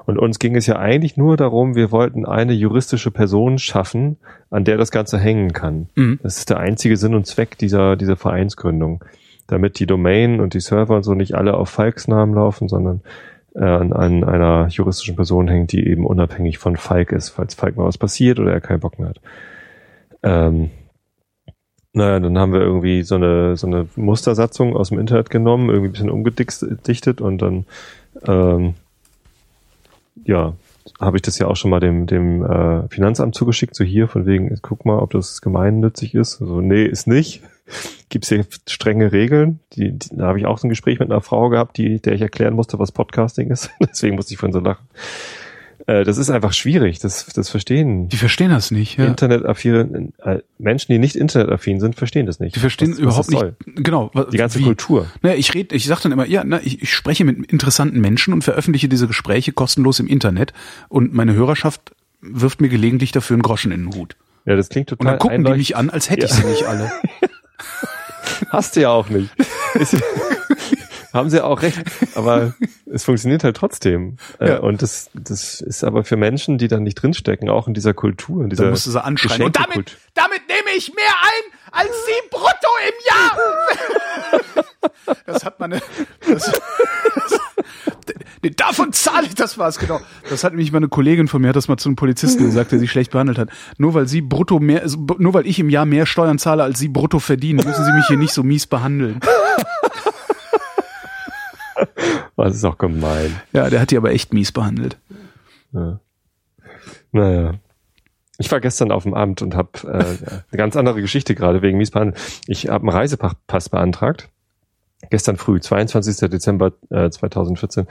[0.08, 4.18] Und uns ging es ja eigentlich nur darum, wir wollten eine juristische Person schaffen,
[4.50, 5.90] an der das Ganze hängen kann.
[5.94, 6.20] Mhm.
[6.24, 9.04] Das ist der einzige Sinn und Zweck dieser, dieser Vereinsgründung.
[9.50, 13.02] Damit die Domain und die Server und so nicht alle auf Falks Namen laufen, sondern
[13.56, 17.76] äh, an, an einer juristischen Person hängt, die eben unabhängig von Falk ist, falls Falk
[17.76, 19.22] mal was passiert oder er keinen Bock mehr hat.
[20.22, 20.70] Ähm,
[21.94, 25.90] naja, dann haben wir irgendwie so eine, so eine Mustersatzung aus dem Internet genommen, irgendwie
[25.90, 27.66] ein bisschen umgedichtet und dann,
[28.28, 28.76] ähm,
[30.26, 30.54] ja,
[31.00, 34.26] habe ich das ja auch schon mal dem, dem äh, Finanzamt zugeschickt, so hier, von
[34.26, 36.34] wegen, guck mal, ob das gemeinnützig ist.
[36.34, 37.42] So, nee, ist nicht.
[38.10, 39.60] Gibt's hier strenge Regeln?
[39.74, 42.14] Die, die, da habe ich auch so ein Gespräch mit einer Frau gehabt, die, der
[42.14, 43.70] ich erklären musste, was Podcasting ist.
[43.80, 44.88] Deswegen musste ich von so lachen.
[45.88, 48.98] Äh, das ist einfach schwierig, das, das verstehen Die verstehen das nicht.
[48.98, 49.06] Ja.
[49.06, 52.56] Internetaffine, äh, Menschen, die nicht internetaffin sind, verstehen das nicht.
[52.56, 53.56] Die verstehen was, was überhaupt soll.
[53.66, 53.84] nicht.
[53.86, 54.10] Genau.
[54.14, 54.64] wa- Die ganze wie.
[54.64, 55.08] Kultur.
[55.22, 58.34] Naja, ich rede, ich sag dann immer, ja, na, ich, ich spreche mit interessanten Menschen
[58.34, 60.54] und veröffentliche diese Gespräche kostenlos im Internet
[60.90, 64.18] und meine Hörerschaft wirft mir gelegentlich dafür einen Groschen in den Hut.
[64.46, 66.38] Ja, das klingt Und total dann gucken die mich an, als hätte ich Ja.
[66.38, 66.92] sie nicht alle.
[68.50, 69.32] Hast du ja auch nicht.
[71.14, 71.82] Haben sie auch recht.
[72.16, 72.54] Aber
[72.86, 74.18] es funktioniert halt trotzdem.
[74.40, 74.60] Äh, Ja.
[74.60, 78.44] Und das, das ist aber für Menschen, die da nicht drinstecken, auch in dieser Kultur,
[78.44, 79.44] in dieser Da musst du sie anschreien.
[79.44, 84.66] Und damit, damit nehme ich mehr ein als sie brutto im Jahr.
[85.26, 85.82] Das hat meine,
[86.28, 87.40] das, das,
[88.42, 90.00] nee, davon zahle ich, das war's, genau.
[90.30, 92.80] Das hat nämlich meine Kollegin von mir, hat das mal zu einem Polizisten gesagt, der
[92.80, 93.50] sie schlecht behandelt hat.
[93.78, 96.80] Nur weil sie brutto mehr, also nur weil ich im Jahr mehr Steuern zahle, als
[96.80, 99.20] sie brutto verdienen, müssen sie mich hier nicht so mies behandeln.
[102.38, 103.36] Das ist auch gemein.
[103.52, 104.98] Ja, der hat die aber echt mies behandelt.
[105.74, 106.00] Ja.
[107.12, 107.56] Naja.
[108.38, 111.78] Ich war gestern auf dem Amt und habe äh, eine ganz andere Geschichte gerade wegen
[111.78, 112.14] Miesbaden.
[112.48, 114.30] Ich habe einen Reisepass beantragt.
[115.10, 116.30] Gestern früh, 22.
[116.30, 117.88] Dezember äh, 2014.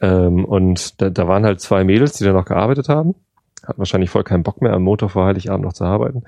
[0.00, 3.14] Ähm, und da, da waren halt zwei Mädels, die da noch gearbeitet haben.
[3.66, 6.24] Hatten wahrscheinlich voll keinen Bock mehr, am Montag vor Heiligabend noch zu arbeiten.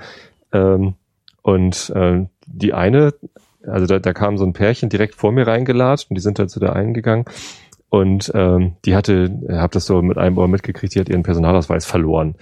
[0.52, 0.94] Ähm,
[1.42, 3.14] und äh, die eine,
[3.66, 6.50] also da, da kam so ein Pärchen direkt vor mir reingelatscht und die sind halt
[6.50, 7.24] zu der einen gegangen.
[7.88, 11.86] Und ähm, die hatte, habe das so mit einem Ohr mitgekriegt, die hat ihren Personalausweis
[11.86, 12.34] verloren.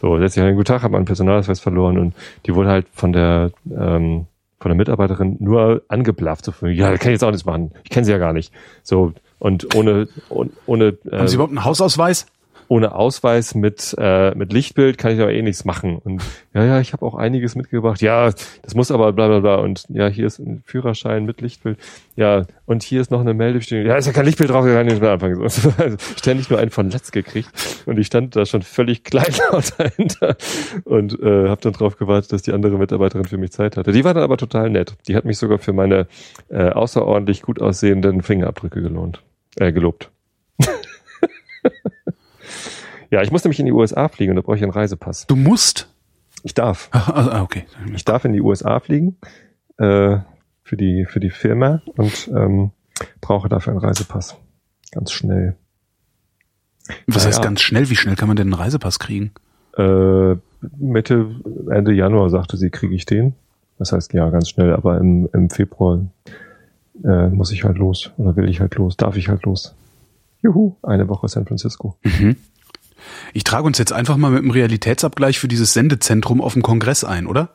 [0.00, 2.14] So, letztlich einen guten Tag, hat meinen Personalausweis verloren und
[2.46, 4.26] die wurde halt von der ähm,
[4.60, 6.44] von der Mitarbeiterin nur angeblafft.
[6.44, 7.72] So, von, ja, kann ich jetzt auch nichts machen.
[7.84, 8.52] Ich kenne sie ja gar nicht.
[8.82, 12.26] So und ohne ohne, ohne Haben Sie äh, überhaupt einen Hausausweis?
[12.68, 15.98] Ohne Ausweis mit äh, mit Lichtbild kann ich aber eh nichts machen.
[15.98, 16.22] Und
[16.54, 18.00] ja, ja, ich habe auch einiges mitgebracht.
[18.02, 18.30] Ja,
[18.62, 19.54] das muss aber bla bla bla.
[19.56, 21.78] Und ja, hier ist ein Führerschein mit Lichtbild.
[22.16, 23.86] Ja, und hier ist noch eine Meldebestimmung.
[23.86, 25.48] Ja, ist ja kein Lichtbild drauf, ich kann nicht mehr anfangen.
[25.48, 27.50] So, Also ständig nur einen von Letzt gekriegt.
[27.86, 30.36] Und ich stand da schon völlig kleinlaut dahinter
[30.84, 33.92] und äh, habe dann drauf gewartet, dass die andere Mitarbeiterin für mich Zeit hatte.
[33.92, 34.94] Die war dann aber total nett.
[35.06, 36.06] Die hat mich sogar für meine
[36.50, 39.22] äh, außerordentlich gut aussehenden Fingerabdrücke gelohnt,
[39.56, 40.10] äh, gelobt.
[43.10, 45.26] Ja, ich muss nämlich in die USA fliegen und da brauche ich einen Reisepass.
[45.26, 45.88] Du musst.
[46.42, 46.88] Ich darf.
[46.92, 47.64] Ah, okay.
[47.94, 49.16] Ich darf in die USA fliegen
[49.78, 50.18] äh,
[50.62, 52.70] für die für die Firma und ähm,
[53.20, 54.36] brauche dafür einen Reisepass.
[54.92, 55.56] Ganz schnell.
[57.06, 57.90] Was Ja, heißt ganz schnell?
[57.90, 59.32] Wie schnell kann man denn einen Reisepass kriegen?
[59.76, 60.36] Äh,
[60.78, 61.30] Mitte,
[61.70, 63.34] Ende Januar sagte sie, kriege ich den.
[63.78, 66.00] Das heißt, ja, ganz schnell, aber im, im Februar
[67.04, 69.74] äh, muss ich halt los oder will ich halt los, darf ich halt los.
[70.42, 71.96] Juhu, eine Woche San Francisco.
[72.02, 72.36] Mhm.
[73.32, 77.04] Ich trage uns jetzt einfach mal mit dem Realitätsabgleich für dieses Sendezentrum auf dem Kongress
[77.04, 77.50] ein, oder?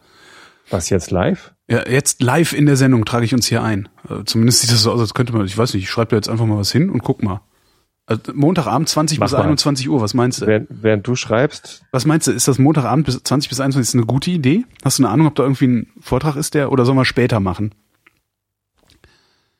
[0.69, 1.53] Was jetzt live?
[1.69, 3.89] Ja, jetzt live in der Sendung trage ich uns hier ein.
[4.09, 6.15] Äh, zumindest sieht das so aus, als könnte man, ich weiß nicht, ich schreibe da
[6.15, 7.41] jetzt einfach mal was hin und guck mal.
[8.05, 9.43] Also Montagabend 20 Mach bis mal.
[9.43, 10.47] 21 Uhr, was meinst du?
[10.47, 13.95] Während, während du schreibst, Was meinst du, ist das Montagabend bis 20 bis 21 ist
[13.95, 14.65] eine gute Idee?
[14.83, 17.39] Hast du eine Ahnung, ob da irgendwie ein Vortrag ist, der, oder sollen wir später
[17.39, 17.73] machen?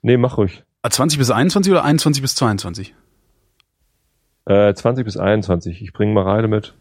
[0.02, 0.64] nee, mach ruhig.
[0.82, 2.94] Ah, 20 bis 21 oder 21 bis 22?
[4.46, 5.82] Äh, 20 bis 21.
[5.82, 6.74] Ich bringe Mareile mit.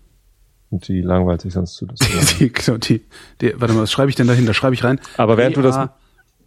[0.70, 1.86] Und die langweilt sich sonst zu.
[1.86, 1.98] Das
[2.38, 3.02] die, genau, die,
[3.40, 4.46] die, warte mal, was schreibe ich denn dahin?
[4.46, 5.00] Da schreibe ich rein.
[5.16, 5.78] Aber während du das,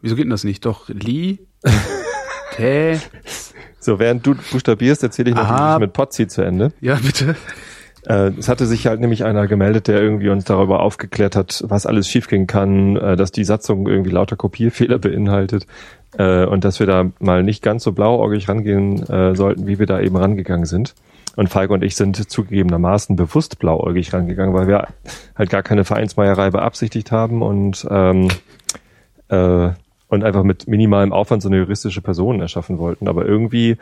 [0.02, 0.66] Wieso geht denn das nicht?
[0.66, 1.40] Doch, Li,
[2.56, 3.00] Tä,
[3.80, 6.74] so während du buchstabierst, erzähle ich noch mit Potzi zu Ende.
[6.80, 7.36] ja, bitte.
[8.06, 11.86] Äh, es hatte sich halt nämlich einer gemeldet, der irgendwie uns darüber aufgeklärt hat, was
[11.86, 15.66] alles schiefgehen kann, äh, dass die Satzung irgendwie lauter Kopierfehler beinhaltet
[16.18, 19.86] äh, und dass wir da mal nicht ganz so blauäugig rangehen äh, sollten, wie wir
[19.86, 20.96] da eben rangegangen sind.
[21.36, 24.88] Und Falk und ich sind zugegebenermaßen bewusst blauäugig rangegangen, weil wir
[25.36, 28.30] halt gar keine Vereinsmeierei beabsichtigt haben und ähm,
[29.28, 29.70] äh,
[30.08, 33.08] und einfach mit minimalem Aufwand so eine juristische Person erschaffen wollten.
[33.08, 33.78] Aber irgendwie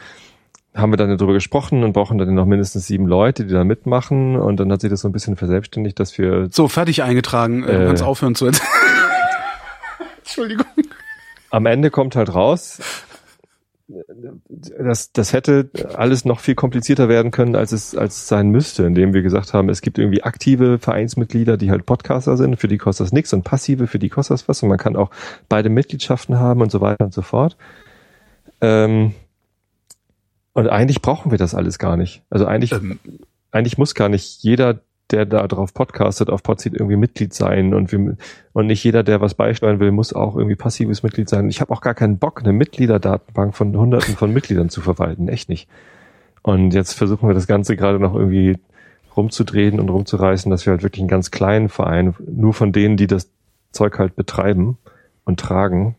[0.75, 4.35] haben wir dann darüber gesprochen und brauchen dann noch mindestens sieben Leute, die da mitmachen.
[4.35, 7.63] Und dann hat sich das so ein bisschen verselbstständigt, dass wir So, fertig eingetragen.
[7.63, 7.85] Äh, du Äh.
[7.87, 8.47] kannst aufhören zu.
[10.17, 10.65] Entschuldigung.
[11.51, 12.79] am Ende kommt halt raus,
[14.79, 18.85] das, das hätte alles noch viel komplizierter werden können, als es, als es sein müsste,
[18.85, 22.77] indem wir gesagt haben, es gibt irgendwie aktive Vereinsmitglieder, die halt Podcaster sind, für die
[22.77, 25.11] kostet das nichts und passive, für die kostet das was und man kann auch
[25.49, 27.57] beide Mitgliedschaften haben und so weiter und so fort.
[28.61, 29.13] Ähm,
[30.53, 32.23] und eigentlich brauchen wir das alles gar nicht.
[32.29, 32.99] Also eigentlich, Ähm,
[33.51, 34.79] eigentlich muss gar nicht jeder,
[35.11, 38.17] der da drauf podcastet, auf Podseed irgendwie Mitglied sein und wir,
[38.53, 41.49] und nicht jeder, der was beisteuern will, muss auch irgendwie passives Mitglied sein.
[41.49, 45.27] Ich habe auch gar keinen Bock, eine Mitgliederdatenbank von hunderten von Mitgliedern zu verwalten.
[45.27, 45.67] Echt nicht.
[46.41, 48.57] Und jetzt versuchen wir das Ganze gerade noch irgendwie
[49.15, 53.07] rumzudrehen und rumzureißen, dass wir halt wirklich einen ganz kleinen Verein, nur von denen, die
[53.07, 53.29] das
[53.71, 54.77] Zeug halt betreiben
[55.25, 55.95] und tragen,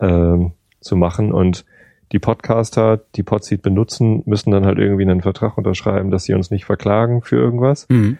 [0.00, 1.32] ähm, zu machen.
[1.32, 1.64] Und
[2.12, 6.50] die Podcaster, die Podseed benutzen, müssen dann halt irgendwie einen Vertrag unterschreiben, dass sie uns
[6.50, 7.88] nicht verklagen für irgendwas.
[7.88, 8.18] Mhm.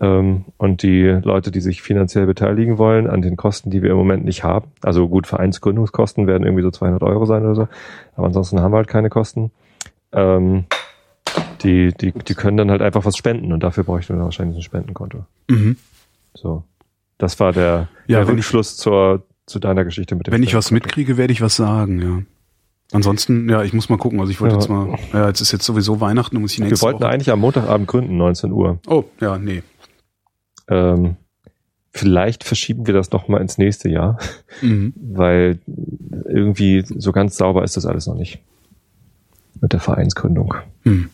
[0.00, 3.96] Ähm, und die Leute, die sich finanziell beteiligen wollen an den Kosten, die wir im
[3.96, 7.68] Moment nicht haben, also gut, Vereinsgründungskosten werden irgendwie so 200 Euro sein oder so,
[8.14, 9.50] aber ansonsten haben wir halt keine Kosten.
[10.12, 10.64] Ähm,
[11.62, 14.58] die, die, die können dann halt einfach was spenden und dafür bräuchten wir dann wahrscheinlich
[14.58, 15.24] ein Spendenkonto.
[15.48, 15.76] Mhm.
[16.34, 16.64] So.
[17.18, 20.70] Das war der, Ja, der Rückschluss zur, zu deiner Geschichte mit dem Wenn ich was
[20.70, 22.22] mitkriege, werde ich was sagen, ja.
[22.92, 24.18] Ansonsten, ja, ich muss mal gucken.
[24.20, 24.60] Also ich wollte Ja.
[24.60, 27.08] jetzt mal, ja, jetzt ist jetzt sowieso Weihnachten, muss ich Wir nächste wollten Woche.
[27.10, 28.80] eigentlich am Montagabend gründen, 19 Uhr.
[28.86, 29.62] Oh, ja, nee.
[30.68, 31.16] Ähm,
[31.92, 34.18] vielleicht verschieben wir das noch mal ins nächste Jahr,
[34.62, 34.92] Mhm.
[34.96, 35.58] weil
[36.28, 38.40] irgendwie so ganz sauber ist das alles noch nicht
[39.60, 40.54] mit der Vereinsgründung.
[40.84, 41.10] Hm.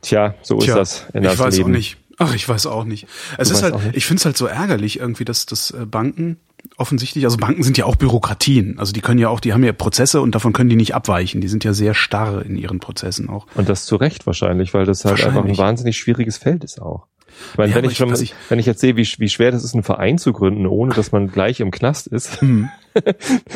[0.00, 1.70] Tja, so ist Tja, das in ich das weiß Leben.
[1.70, 1.96] auch nicht.
[2.18, 3.06] Ach, ich weiß auch nicht.
[3.38, 3.96] Es Du ist halt, nicht?
[3.96, 6.36] ich finde es halt so ärgerlich irgendwie, dass, dass äh, Banken
[6.76, 8.78] offensichtlich, also Banken sind ja auch Bürokratien.
[8.78, 11.40] Also die können ja auch, die haben ja Prozesse und davon können die nicht abweichen.
[11.40, 13.46] Die sind ja sehr starr in ihren Prozessen auch.
[13.54, 17.06] Und das zu Recht wahrscheinlich, weil das halt einfach ein wahnsinnig schwieriges Feld ist auch.
[17.52, 19.28] Ich meine, Ja, wenn ich, schon, ich- was ich- wenn ich jetzt sehe, wie, wie
[19.28, 22.68] schwer das ist, einen Verein zu gründen, ohne dass man gleich im Knast ist, Hm.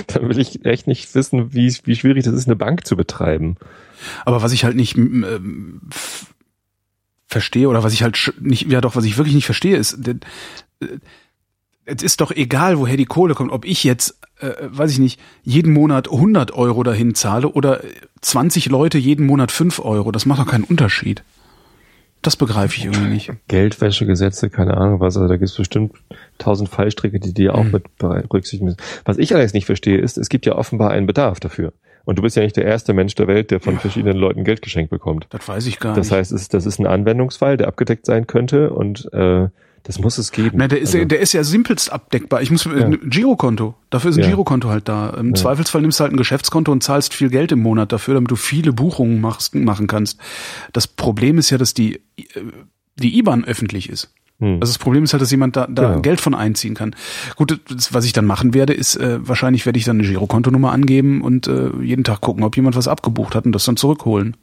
[0.07, 3.57] dann will ich echt nicht wissen, wie, wie schwierig das ist, eine Bank zu betreiben.
[4.25, 5.83] Aber was ich halt nicht ähm,
[7.29, 10.15] verstehe oder was ich halt nicht, ja doch, was ich wirklich nicht verstehe, ist, äh,
[11.87, 15.19] es ist doch egal, woher die Kohle kommt, ob ich jetzt, äh, weiß ich nicht,
[15.45, 17.81] jeden Monat 100 Euro dahin zahle oder
[18.21, 20.13] 20 Leute jeden Monat 5 Euro.
[20.13, 21.23] Das macht doch keinen Unterschied.
[22.23, 23.31] Das begreife ich irgendwie nicht.
[23.47, 25.93] Geldwäschegesetze, keine Ahnung was, also da gibt es bestimmt
[26.39, 27.71] tausend Fallstricke, die die auch Mhm.
[27.73, 28.79] mit berücksichtigen müssen.
[29.05, 31.73] Was ich allerdings nicht verstehe, ist, es gibt ja offenbar einen Bedarf dafür.
[32.05, 34.63] Und du bist ja nicht der erste Mensch der Welt, der von verschiedenen Leuten Geld
[34.63, 35.27] geschenkt bekommt.
[35.31, 36.19] Das weiß ich gar Das nicht.
[36.19, 39.49] heißt, es, das ist ein Anwendungsfall, der abgedeckt sein könnte und äh,
[39.87, 40.57] das muss es geben.
[40.59, 42.43] Na, der ist, Also, ja, der ist ja simpelst abdeckbar.
[42.43, 42.73] Ich muss Ja.
[42.73, 43.75] ein Girokonto.
[43.91, 44.29] Dafür ist ein Ja.
[44.31, 45.11] Girokonto halt da.
[45.11, 45.35] Im Ja.
[45.35, 48.37] Zweifelsfall nimmst du halt ein Geschäftskonto und zahlst viel Geld im Monat dafür, damit du
[48.37, 50.19] viele Buchungen machst, machen kannst.
[50.73, 52.23] Das Problem ist ja, dass die äh,
[52.99, 54.11] die IBAN öffentlich ist.
[54.41, 54.55] hm.
[54.61, 56.01] Also das Problem ist halt, dass jemand da, da Genau.
[56.03, 56.95] Geld von einziehen kann.
[57.37, 60.73] Gut, das, was ich dann machen werde, ist äh, wahrscheinlich werde ich dann eine Girokontonummer
[60.73, 64.37] angeben und äh, jeden Tag gucken, ob jemand was abgebucht hat und das dann zurückholen.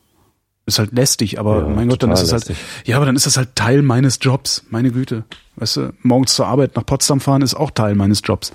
[0.66, 2.52] Ist halt lästig, aber Ja, mein Gott, dann ist es halt,
[2.86, 4.66] ja, aber dann ist das halt Teil meines Jobs.
[4.70, 5.26] Meine Güte.
[5.58, 8.54] Weißt du, morgens zur Arbeit nach Potsdam fahren ist auch Teil meines Jobs.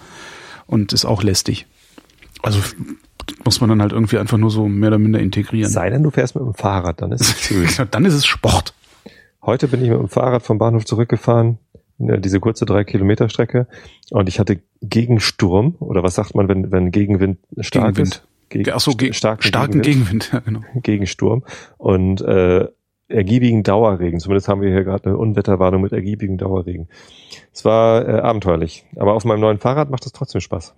[0.67, 1.67] Und ist auch lästig.
[2.43, 2.61] Also
[3.45, 5.71] muss man dann halt irgendwie einfach nur so mehr oder minder integrieren.
[5.71, 7.69] Sei denn, du fährst mit dem Fahrrad, dann ist es schön.
[7.91, 8.75] dann ist es Sport.
[9.43, 11.59] Heute bin ich mit dem Fahrrad vom Bahnhof zurückgefahren,
[11.99, 13.67] ja, diese kurze drei Kilometer Strecke,
[14.11, 18.15] und ich hatte Gegensturm, oder was sagt man, wenn, wenn Gegenwind stark Gegenwind.
[18.17, 18.29] ist?
[18.49, 20.61] Gegen, Ach so, ge starken, starken Gegenwind, ja, genau.
[20.83, 21.45] Gegensturm
[21.77, 22.67] und äh,
[23.09, 24.21] ergiebigen Dauerregen.
[24.21, 26.89] Zumindest haben wir hier gerade eine Unwetterwarnung mit ergiebigem Dauerregen.
[27.53, 30.75] Es war äh, abenteuerlich, aber auf meinem neuen Fahrrad macht es trotzdem Spaß.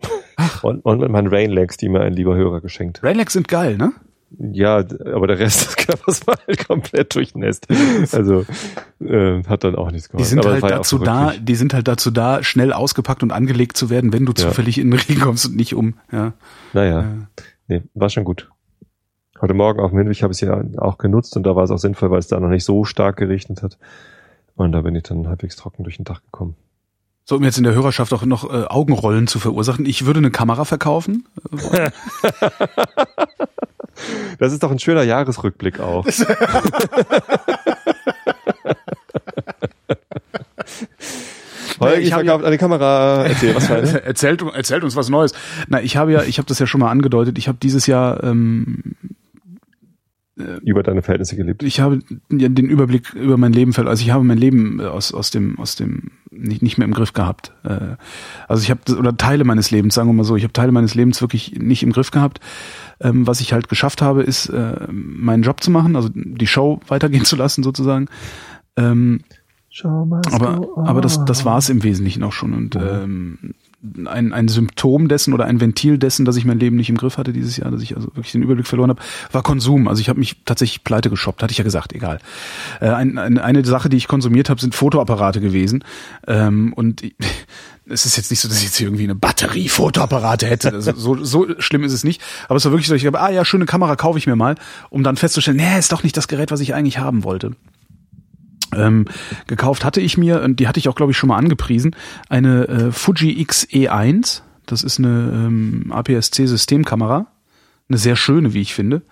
[0.62, 3.02] Und, und mit meinen Rainlegs, die mir ein lieber Hörer geschenkt.
[3.02, 3.92] Rainlegs sind geil, ne?
[4.38, 4.76] Ja,
[5.12, 7.66] aber der Rest des Körpers war halt komplett durchnässt.
[8.12, 8.44] Also
[9.04, 10.28] äh, hat dann auch nichts Die geholfen.
[10.30, 13.76] sind aber halt ja dazu da, die sind halt dazu da, schnell ausgepackt und angelegt
[13.76, 14.46] zu werden, wenn du Ja.
[14.48, 15.94] zufällig in den Regen kommst und nicht um.
[16.12, 16.32] Ja.
[16.72, 17.04] Naja, Äh,
[17.70, 18.50] nee, war schon gut.
[19.40, 21.70] Heute Morgen auf dem Hinweg habe ich es ja auch genutzt und da war es
[21.70, 23.78] auch sinnvoll, weil es da noch nicht so stark geregnet hat.
[24.54, 26.56] Und da bin ich dann halbwegs trocken durch den Tag gekommen.
[27.24, 29.86] So, um jetzt in der Hörerschaft auch noch äh, Augenrollen zu verursachen.
[29.86, 31.26] Ich würde eine Kamera verkaufen.
[34.38, 36.06] Das ist doch ein schöner Jahresrückblick auch.
[41.80, 43.24] Holgi ich verkauft eine Kamera.
[43.26, 45.32] Erzähl, was war erzählt, erzählt uns was Neues.
[45.68, 47.38] Na, ich habe ja, ich habe das ja schon mal angedeutet.
[47.38, 48.94] Ich habe dieses Jahr, ähm,
[50.64, 51.62] Über deine Verhältnisse gelebt.
[51.62, 51.98] ich habe
[52.30, 53.90] ja den Überblick über mein Leben verloren.
[53.90, 56.94] Also ich habe mein Leben äh, aus aus dem aus dem nicht nicht mehr im
[56.94, 57.52] Griff gehabt.
[57.64, 57.96] Äh,
[58.48, 60.94] Also ich habe oder Teile meines Lebens, sagen wir mal so, ich habe Teile meines
[60.94, 62.40] Lebens wirklich nicht im Griff gehabt.
[63.00, 66.80] Ähm, was ich halt geschafft habe, ist äh, meinen Job zu machen, also die Show
[66.88, 68.06] weitergehen zu lassen sozusagen.
[69.70, 70.20] Schau mal.
[70.32, 72.54] aber, aber das, das war es im Wesentlichen auch schon.
[72.54, 73.54] Und ähm,
[74.06, 77.16] ein, ein Symptom dessen oder ein Ventil dessen, dass ich mein Leben nicht im Griff
[77.16, 79.00] hatte dieses Jahr, dass ich also wirklich den Überblick verloren habe,
[79.32, 79.88] war Konsum.
[79.88, 82.18] Also ich habe mich tatsächlich pleite geshoppt, hatte ich ja gesagt, egal.
[82.80, 85.84] Äh, ein, ein, eine Sache, die ich konsumiert habe, sind Fotoapparate gewesen.
[86.26, 87.14] Ähm, und ich,
[87.86, 90.70] es ist jetzt nicht so, dass ich jetzt hier irgendwie eine Batterie Fotoapparate hätte.
[90.80, 92.20] Also so, so schlimm ist es nicht.
[92.48, 94.56] Aber es war wirklich so, ich habe, ah ja, schöne Kamera kaufe ich mir mal,
[94.90, 97.52] um dann festzustellen, nee, ist doch nicht das Gerät, was ich eigentlich haben wollte.
[98.74, 99.06] Ähm,
[99.46, 101.94] gekauft hatte ich mir, und die hatte ich auch, glaube ich, schon mal angepriesen,
[102.28, 104.42] eine äh, Fuji X-E1.
[104.66, 107.26] Das ist eine ähm, APS-C-Systemkamera.
[107.88, 109.02] Eine sehr schöne, wie ich finde.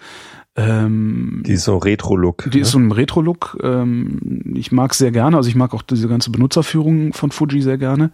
[0.55, 2.51] Ähm, Die ist so Retro-Look.
[2.51, 3.59] die ist so ein Retro-Look.
[3.63, 5.37] Ähm, ich mag sehr gerne.
[5.37, 8.11] Also ich mag auch diese ganze Benutzerführung von Fuji sehr gerne.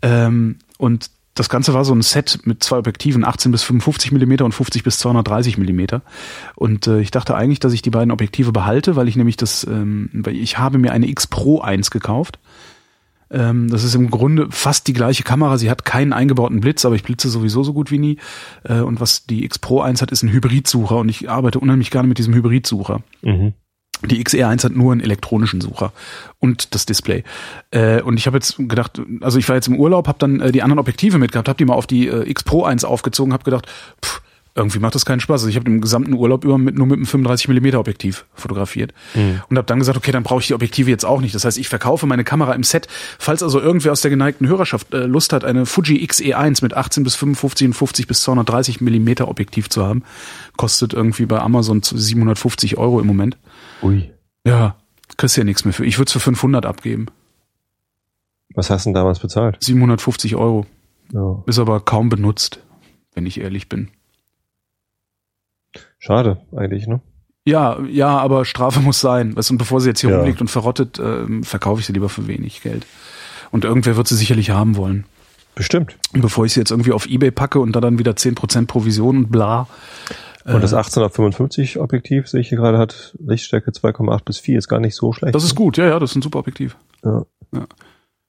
[0.00, 4.44] Ähm, und das Ganze war so ein Set mit zwei Objektiven, 18 bis 55 Millimeter
[4.44, 6.02] und 50 bis 230 Millimeter.
[6.56, 9.66] Und äh, ich dachte eigentlich, dass ich die beiden Objektive behalte, weil ich nämlich das,
[9.66, 12.38] ähm, weil ich habe mir eine X Pro 1 gekauft.
[13.30, 15.56] Ähm, das ist im Grunde fast die gleiche Kamera.
[15.56, 18.18] Sie hat keinen eingebauten Blitz, aber ich blitze sowieso so gut wie nie.
[18.64, 21.90] Äh, und was die X Pro 1 hat, ist ein Hybridsucher und ich arbeite unheimlich
[21.90, 23.02] gerne mit diesem Hybridsucher.
[23.22, 23.54] Mhm.
[24.04, 25.92] Die XR1 hat nur einen elektronischen Sucher
[26.40, 27.24] und das Display.
[27.70, 30.52] Äh, und ich habe jetzt gedacht, also ich war jetzt im Urlaub, habe dann äh,
[30.52, 33.44] die anderen Objektive mitgehabt, habe die mal auf die äh, X Pro 1 aufgezogen, habe
[33.44, 33.66] gedacht,
[34.04, 34.22] pff,
[34.54, 35.42] irgendwie macht das keinen Spaß.
[35.42, 38.92] Also ich habe den gesamten Urlaub über mit, nur mit einem 35 mm Objektiv fotografiert
[39.48, 41.34] und habe dann gesagt, okay, dann brauche ich die Objektive jetzt auch nicht.
[41.34, 42.86] Das heißt, ich verkaufe meine Kamera im Set.
[43.18, 47.02] Falls also irgendwer aus der geneigten Hörerschaft äh, Lust hat, eine Fuji XE1 mit 18
[47.02, 50.02] bis 55 und 50 bis 230 mm Objektiv zu haben,
[50.56, 53.38] kostet irgendwie bei Amazon 750 Euro im Moment.
[53.82, 54.10] Ui.
[54.46, 54.76] Ja,
[55.16, 55.86] kriegst ja nichts mehr für.
[55.86, 57.06] Ich würde es für 500 abgeben.
[58.54, 59.56] Was hast du denn damals bezahlt?
[59.60, 60.66] 750 Euro.
[61.12, 61.42] Ja.
[61.46, 62.60] Ist aber kaum benutzt,
[63.14, 63.90] wenn ich ehrlich bin.
[65.98, 67.00] Schade, eigentlich, ne?
[67.44, 69.34] Ja, ja, aber Strafe muss sein.
[69.36, 70.18] Weißt, und bevor sie jetzt hier Ja.
[70.18, 72.86] rumliegt und verrottet, ähm, verkaufe ich sie lieber für wenig Geld.
[73.50, 75.04] Und irgendwer wird sie sicherlich haben wollen.
[75.54, 75.96] Bestimmt.
[76.14, 79.16] Und bevor ich sie jetzt irgendwie auf Ebay packe und da dann wieder 10% Provision
[79.18, 79.66] und bla.
[80.44, 84.58] Und das 1855 Objektiv, sehe ich hier gerade, hat Lichtstärke 2,8 bis 4.
[84.58, 85.34] Ist gar nicht so schlecht.
[85.34, 86.76] Das ist gut, ja, ja, das ist ein super Objektiv.
[87.04, 87.24] Ja.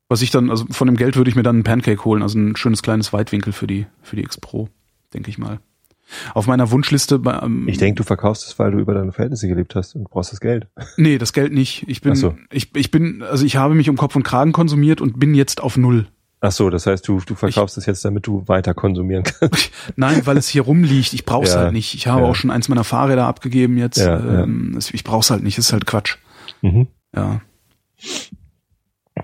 [0.09, 2.37] Was ich dann, also von dem Geld würde ich mir dann einen Pancake holen, also
[2.37, 4.69] ein schönes kleines Weitwinkel für die, für die X Pro,
[5.13, 5.59] denke ich mal.
[6.33, 9.75] Auf meiner Wunschliste ähm, Ich denke, du verkaufst es, weil du über deine Verhältnisse gelebt
[9.75, 10.67] hast und brauchst das Geld.
[10.97, 11.85] Nee, das Geld nicht.
[11.87, 12.35] Ich bin, so.
[12.51, 15.61] ich, ich bin, also ich habe mich um Kopf und Kragen konsumiert und bin jetzt
[15.61, 16.07] auf Null.
[16.45, 19.71] Ach so, das heißt, du, du verkaufst es jetzt, damit du weiter konsumieren kannst.
[19.95, 21.13] Nein, weil es hier rumliegt.
[21.13, 21.93] Ich brauche es Ja, halt nicht.
[21.93, 22.27] Ich habe ja.
[22.27, 23.97] auch schon eins meiner Fahrräder abgegeben jetzt.
[23.97, 25.57] Ja, ähm, Ich brauche es halt nicht.
[25.57, 26.17] Es ist halt Quatsch.
[26.61, 26.87] Mhm.
[27.15, 27.39] Ja.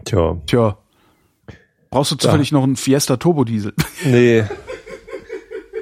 [0.05, 0.77] Tja, Tja.
[1.89, 3.73] Brauchst du zufällig noch einen Fiesta Turbo Diesel?
[4.05, 4.43] nee.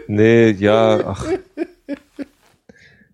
[0.08, 1.26] Nee, ja, ach.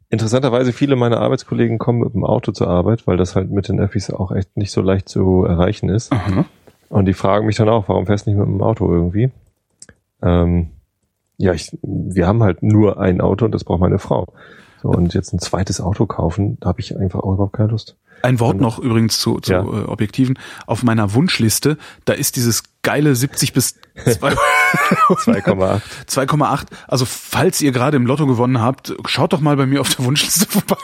[0.09, 3.79] Interessanterweise, viele meiner Arbeitskollegen kommen mit dem Auto zur Arbeit, weil das halt mit den
[3.79, 6.11] Öffis auch echt nicht so leicht zu erreichen ist.
[6.11, 6.45] Aha.
[6.89, 9.31] Und die fragen mich dann auch, warum fährst du nicht mit dem Auto irgendwie?
[10.21, 10.69] Ähm,
[11.37, 14.31] ja, ich, wir haben halt nur ein Auto und das braucht meine Frau.
[14.83, 17.97] So, und jetzt ein zweites Auto kaufen, da habe ich einfach auch überhaupt keine Lust.
[18.23, 19.59] Ein Wort noch übrigens zu, zu Ja.
[19.59, 20.39] äh, Objektiven.
[20.65, 25.81] Auf meiner Wunschliste, da ist dieses geile 70 bis 2 2,8.
[26.07, 26.65] 2,8.
[26.87, 30.05] Also falls ihr gerade im Lotto gewonnen habt, schaut doch mal bei mir auf der
[30.05, 30.77] Wunschliste vorbei.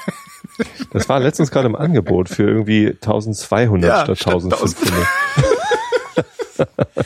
[0.91, 5.07] Das war letztens gerade im Angebot für irgendwie 1200 Ja, statt statt 1500.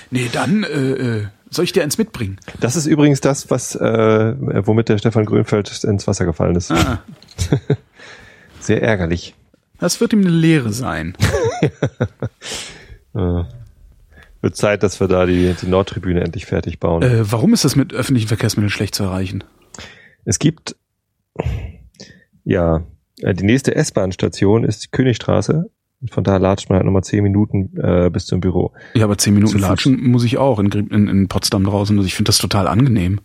[0.10, 2.40] Nee, dann äh, äh, soll ich dir eins mitbringen?
[2.60, 4.34] Das ist übrigens das, was äh,
[4.66, 6.72] womit der Stefan Grünfeld ins Wasser gefallen ist.
[6.72, 7.04] Ah,
[8.60, 9.36] Sehr ärgerlich.
[9.80, 11.16] Das wird ihm eine Lehre sein.
[14.42, 17.02] Wird Zeit, dass wir da die, die Nordtribüne endlich fertig bauen.
[17.02, 19.44] Äh, warum ist das mit öffentlichen Verkehrsmitteln schlecht zu erreichen?
[20.26, 20.76] Es gibt,
[22.44, 22.84] ja,
[23.22, 25.70] äh, die nächste S-Bahn-Station ist die Königstraße.
[26.12, 28.74] Von da latscht man halt nochmal zehn Minuten äh, bis zum Büro.
[28.96, 29.68] Ja, aber zehn Minuten Zu Fuß.
[29.70, 31.98] latschen muss ich auch in, in, in Potsdam draußen.
[31.98, 33.22] Also ich finde das total angenehm.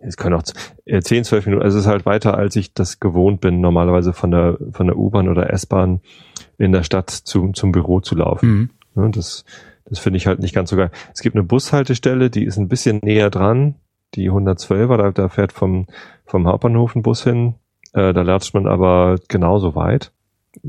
[0.00, 0.42] Es können auch
[0.84, 4.12] äh, 10, 12 Minuten, also es ist halt weiter, als ich das gewohnt bin, normalerweise
[4.12, 6.00] von der, von der U-Bahn oder S-Bahn
[6.56, 8.70] in der Stadt zum, zum Büro zu laufen.
[8.94, 9.12] Mhm.
[9.12, 9.44] Das
[9.88, 10.90] das finde ich halt nicht ganz so geil.
[11.14, 13.76] Es gibt eine Bushaltestelle, die ist ein bisschen näher dran,
[14.14, 15.86] die 112er, da, da fährt vom,
[16.24, 17.54] vom Hauptbahnhof ein Bus hin,
[17.92, 20.12] äh, da latscht man aber genauso weit,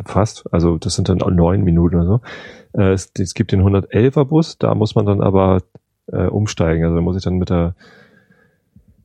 [0.05, 2.21] fast, also das sind dann neun Minuten oder so.
[2.73, 5.61] Äh, es, es gibt den 111er Bus, da muss man dann aber
[6.07, 7.75] äh, umsteigen, also da muss ich dann mit der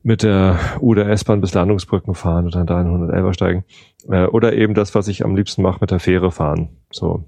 [0.05, 3.65] mit der U der S-Bahn bis Landungsbrücken fahren und dann da in 111er steigen.
[4.07, 6.69] Äh, oder eben das, was ich am liebsten mache, mit der Fähre fahren.
[6.91, 7.25] So.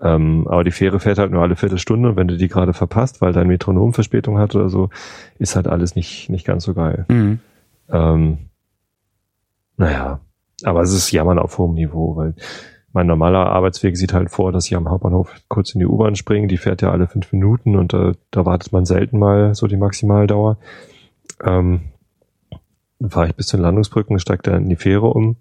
[0.00, 3.20] Ähm, aber die Fähre fährt halt nur alle Viertelstunde und wenn du die gerade verpasst,
[3.20, 4.88] weil dein Metronom Verspätung hat oder so,
[5.40, 7.06] ist halt alles nicht, nicht ganz so geil.
[7.08, 7.40] Mhm.
[7.88, 8.38] Ähm,
[9.76, 10.20] naja,
[10.62, 12.34] aber es ist Jammern auf hohem Niveau, weil
[12.92, 16.46] mein normaler Arbeitsweg sieht halt vor, dass ich am Hauptbahnhof kurz in die U-Bahn springe,
[16.46, 19.76] die fährt ja alle fünf Minuten und da, da wartet man selten mal so die
[19.76, 20.56] Maximaldauer.
[21.44, 21.92] Ähm,
[22.98, 25.36] dann fahre ich bis zu den Landungsbrücken, steige dann in die Fähre um.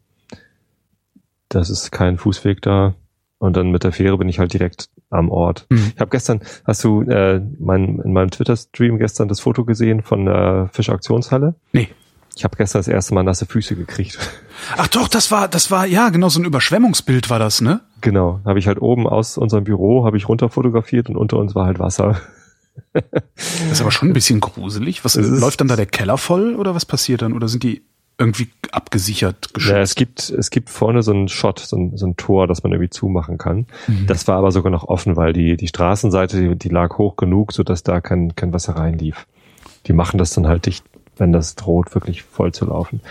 [1.50, 2.96] Das ist kein Fußweg da.
[3.38, 5.66] Und dann mit der Fähre bin ich halt direkt am Ort.
[5.70, 5.94] Mhm.
[5.96, 10.26] Ich habe gestern, hast du äh, mein, in meinem Twitter-Stream gestern das Foto gesehen von
[10.26, 11.56] der Fischauktionshalle?
[11.72, 11.90] Nee.
[12.36, 14.20] Ich habe gestern das erste Mal nasse Füße gekriegt.
[14.78, 17.82] Ach doch, das war, das war, ja, genau, so ein Überschwemmungsbild war das, ne?
[18.02, 21.56] genau, habe ich halt oben aus unserem Büro habe ich runter fotografiert und unter uns
[21.56, 22.20] war halt Wasser.
[22.94, 25.06] Das ist aber schon ein bisschen gruselig.
[25.06, 27.34] Was läuft dann da der Keller voll oder was passiert dann?
[27.34, 27.82] Oder sind die
[28.18, 29.74] irgendwie abgesichert, geschützt?
[29.74, 32.64] Ja, es gibt es gibt vorne so ein Shot, so ein, so ein Tor, das
[32.64, 33.66] man irgendwie zumachen kann.
[33.88, 34.08] Mhm.
[34.08, 37.54] Das war aber sogar noch offen, weil die die Straßenseite die, die lag hoch genug,
[37.54, 39.26] so dass da kein kein Wasser reinlief.
[39.88, 40.84] Die machen das dann halt dicht,
[41.18, 43.02] wenn das droht wirklich voll zu laufen.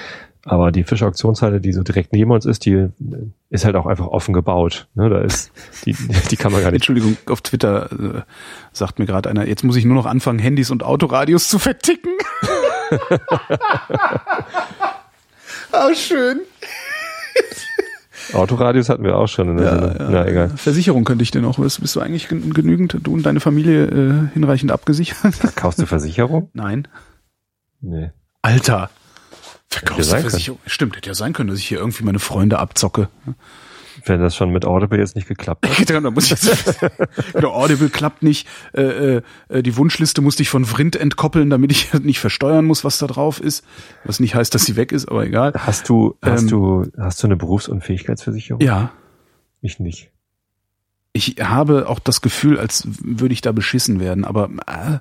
[0.51, 2.89] Aber die Fischauktionshalle, die so direkt neben uns ist, die äh,
[3.51, 4.89] ist halt auch einfach offen gebaut.
[4.95, 5.53] Ne, da ist
[5.85, 5.95] die
[6.31, 8.23] die kann man gar nicht Entschuldigung, auf Twitter äh,
[8.73, 12.11] sagt mir gerade einer, jetzt muss ich nur noch anfangen, Handys und Autoradios zu verticken.
[15.73, 16.41] Ah, schön.
[18.33, 20.09] Autoradios hatten wir auch schon in der Sendung.
[20.11, 20.49] Na egal.
[20.51, 21.59] Versicherung könnte ich dir noch.
[21.59, 25.35] Bist, bist du eigentlich gen- genügend, du und deine Familie äh, hinreichend abgesichert?
[25.57, 26.51] Kaufst du Versicherung?
[26.55, 26.89] Nein.
[27.81, 28.11] Nee.
[28.43, 28.91] Alter.
[29.71, 30.31] Hätte Verkaufst du sein können.
[30.31, 30.61] Versicherung?
[30.67, 33.09] Stimmt, hätte ja sein können, dass ich hier irgendwie meine Freunde abzocke.
[34.05, 35.91] Wenn das schon mit Audible jetzt nicht geklappt hat.
[35.91, 36.79] da muss ich jetzt,
[37.33, 38.47] genau, Audible klappt nicht.
[38.73, 42.99] Äh, äh, die Wunschliste musste ich von Vrind entkoppeln, damit ich nicht versteuern muss, was
[42.99, 43.65] da drauf ist.
[44.05, 45.53] Was nicht heißt, dass sie weg ist, aber egal.
[45.55, 48.61] Hast du, hast Ähm, du, hast du eine Berufsunfähigkeitsversicherung?
[48.63, 48.93] Ja,
[49.61, 50.11] Ich nicht.
[51.19, 54.99] Ich habe auch das Gefühl, als würde ich da beschissen werden, aber äh,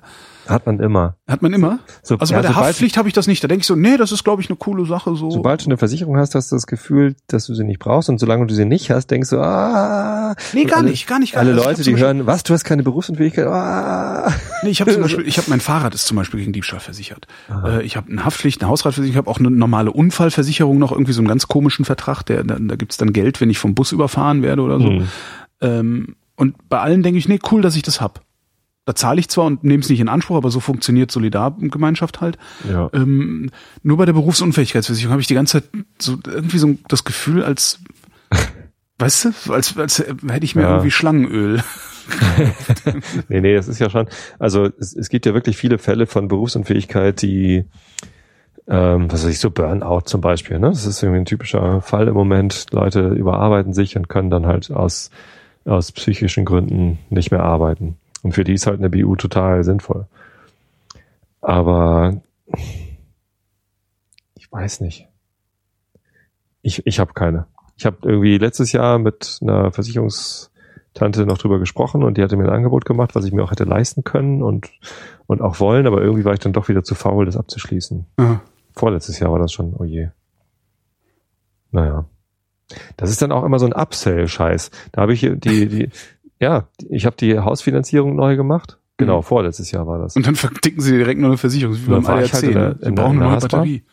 [0.50, 1.16] Hat man immer.
[1.28, 1.78] hat man immer.
[2.02, 3.44] So, Also ja, bei der sobald- Haftpflicht habe ich das nicht.
[3.44, 5.14] Da denke ich so, nee, das ist, glaube ich, eine coole Sache.
[5.14, 5.30] So.
[5.30, 8.18] Sobald du eine Versicherung hast, hast du das Gefühl, dass du sie nicht brauchst und
[8.18, 10.34] solange du sie nicht hast, denkst du, ah.
[10.52, 11.66] Nee, gar alle, nicht, gar nicht, gar Alle nicht.
[11.66, 14.32] Also ich Leute, die hören, was, du hast keine Berufsunfähigkeit, ah.
[14.62, 17.26] Nee, ich habe zum Beispiel, ich habe mein Fahrrad ist zum Beispiel gegen Diebstahl versichert.
[17.64, 21.12] Äh, ich habe eine Haftpflicht, eine Hausratversicherung, ich habe auch eine normale Unfallversicherung noch, irgendwie
[21.12, 23.92] so einen ganz komischen Vertrag, der, da, da gibt's dann Geld, wenn ich vom Bus
[23.92, 24.86] überfahren werde oder so.
[24.88, 25.08] Hm.
[25.60, 28.22] Ähm, und bei allen denke ich, nee, cool, dass ich das hab.
[28.84, 32.38] Da zahle ich zwar und nehme es nicht in Anspruch, aber so funktioniert Solidargemeinschaft halt.
[32.70, 32.88] Ja.
[32.94, 33.50] Ähm,
[33.82, 37.80] nur bei der Berufsunfähigkeitsversicherung habe ich die ganze Zeit so irgendwie so das Gefühl, als
[38.98, 40.70] weißt du, als, als hätte ich mir Ja.
[40.70, 41.62] irgendwie Schlangenöl.
[43.28, 46.26] Nee, nee, das ist ja schon, also es, es gibt ja wirklich viele Fälle von
[46.28, 47.66] Berufsunfähigkeit, die,
[48.66, 50.70] ähm, was weiß ich, so Burnout zum Beispiel, ne?
[50.70, 52.66] Das ist irgendwie ein typischer Fall im Moment.
[52.70, 55.10] Leute überarbeiten sich und können dann halt aus,
[55.64, 57.96] aus psychischen Gründen nicht mehr arbeiten.
[58.22, 60.06] Und für die ist halt eine BU total sinnvoll.
[61.40, 62.20] Aber
[64.34, 65.08] ich weiß nicht.
[66.62, 67.46] Ich, ich habe keine.
[67.76, 72.44] Ich habe irgendwie letztes Jahr mit einer Versicherungstante noch drüber gesprochen und die hatte mir
[72.44, 74.68] ein Angebot gemacht, was ich mir auch hätte leisten können und,
[75.26, 78.06] und auch wollen, aber irgendwie war ich dann doch wieder zu faul, das abzuschließen.
[78.18, 78.40] Ja.
[78.72, 80.08] Vorletztes Jahr war das schon, oh je.
[81.70, 82.06] Naja.
[82.96, 84.70] Das ist dann auch immer so ein Upsell-Scheiß.
[84.92, 85.88] Da habe ich die, die,
[86.40, 88.78] ja, ich habe die Hausfinanzierung neu gemacht.
[88.98, 89.22] Genau, Mhm.
[89.22, 90.16] vorletztes Jahr war das.
[90.16, 92.32] Und dann verticken sie direkt noch eine Versicherung, wie beim ADAC.
[92.32, 92.78] halt in der- ne?
[92.82, 93.56] Sie brauchen in eine neue Haspa.
[93.58, 93.84] Batterie.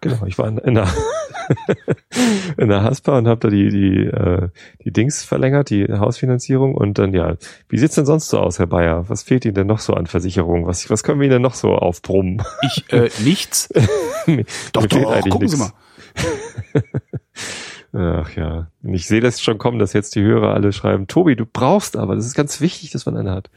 [0.00, 0.24] genau.
[0.26, 0.86] Ich war in, in der,
[2.56, 4.48] in der Haspa und habe da die, die, äh,
[4.84, 6.76] die Dings verlängert, die Hausfinanzierung.
[6.76, 7.34] Und dann, ja,
[7.68, 9.08] wie sieht's denn sonst so aus, Herr Bayer?
[9.08, 10.64] Was fehlt Ihnen denn noch so an Versicherungen?
[10.66, 12.42] Was, was können wir Ihnen denn noch so aufbrummen?
[12.62, 13.68] Ich, äh, nichts.
[14.26, 15.72] Mir Doch, fehlt doch, eigentlich gucken Sie nix.
[16.74, 16.82] mal.
[17.94, 18.68] Ach ja.
[18.82, 21.96] Und ich sehe das schon kommen, dass jetzt die Hörer alle schreiben, Tobi, du brauchst
[21.96, 23.50] aber, das ist ganz wichtig, dass man eine hat.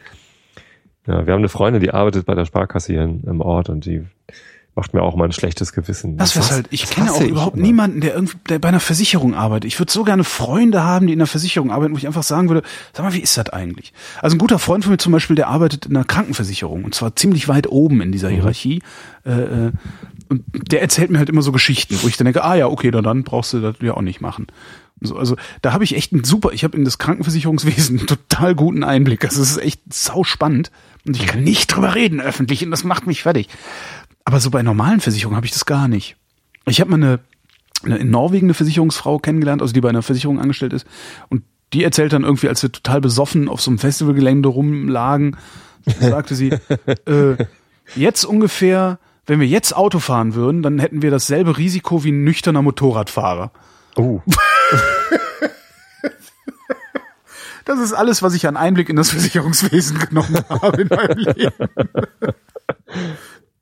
[1.08, 4.04] Ja, wir haben eine Freundin, die arbeitet bei der Sparkasse hier im Ort und die
[4.78, 6.18] macht mir auch mal ein schlechtes Gewissen.
[6.18, 6.68] Das hasse- halt.
[6.72, 7.66] Ich das kenne auch überhaupt immer.
[7.66, 9.66] niemanden, der irgendwie der bei einer Versicherung arbeitet.
[9.72, 12.50] Ich würde so gerne Freunde haben, die in einer Versicherung arbeiten, wo ich einfach sagen
[12.50, 12.62] würde,
[12.92, 13.94] sag mal, wie ist das eigentlich?
[14.22, 17.16] Also ein guter Freund von mir zum Beispiel, der arbeitet in einer Krankenversicherung und zwar
[17.16, 18.12] ziemlich weit oben in Mhm.
[18.12, 18.82] dieser Hierarchie.
[19.26, 19.72] Äh, äh,
[20.30, 22.92] und der erzählt mir halt immer so Geschichten, wo ich dann denke, ah ja, okay,
[22.92, 24.48] dann, dann brauchst du das ja auch nicht machen.
[25.02, 28.56] So, also da habe ich echt einen super, ich habe in das Krankenversicherungswesen einen total
[28.56, 29.26] guten Einblick.
[29.26, 30.72] Also es ist echt sau spannend
[31.06, 33.50] und ich kann nicht drüber reden öffentlich und das macht mich fertig.
[34.24, 36.16] Aber so bei normalen Versicherungen habe ich das gar nicht.
[36.68, 37.20] Ich habe mal eine,
[37.84, 40.88] eine in Norwegen eine Versicherungsfrau kennengelernt, also die bei einer Versicherung angestellt ist
[41.30, 45.36] und die erzählt dann irgendwie, als wir total besoffen auf so einem Festivalgelände rumlagen,
[46.00, 46.50] sagte sie,
[47.06, 47.36] äh,
[47.96, 52.24] jetzt ungefähr, wenn wir jetzt Auto fahren würden, dann hätten wir dasselbe Risiko wie ein
[52.24, 53.52] nüchterner Motorradfahrer.
[53.96, 54.22] Oh,
[57.66, 61.70] Das ist alles, was ich an Einblick in das Versicherungswesen genommen habe in meinem Leben.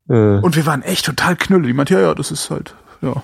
[0.09, 1.67] äh, Und wir waren echt total knülle.
[1.67, 3.23] Die meinte, ja, ja, das ist halt, ja.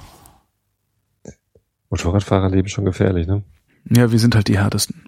[1.90, 3.44] Motorradfahrer leben schon gefährlich, ne?
[3.90, 5.04] Ja, wir sind halt die härtesten.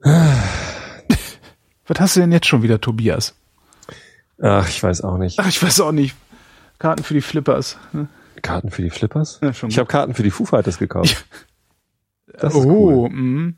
[0.04, 3.34] Was hast du denn jetzt schon wieder, Tobias?
[4.40, 5.38] Ach, ich weiß auch nicht.
[5.38, 6.14] Ach, ich weiß auch nicht.
[6.78, 7.76] Karten für die Flippers.
[7.92, 8.08] ne?
[8.42, 9.40] Karten für die Flippers?
[9.42, 11.24] Ja, Ich habe Karten für die Foo Fighters gekauft.
[12.38, 13.10] Das ist oh, cool.
[13.10, 13.56] mm.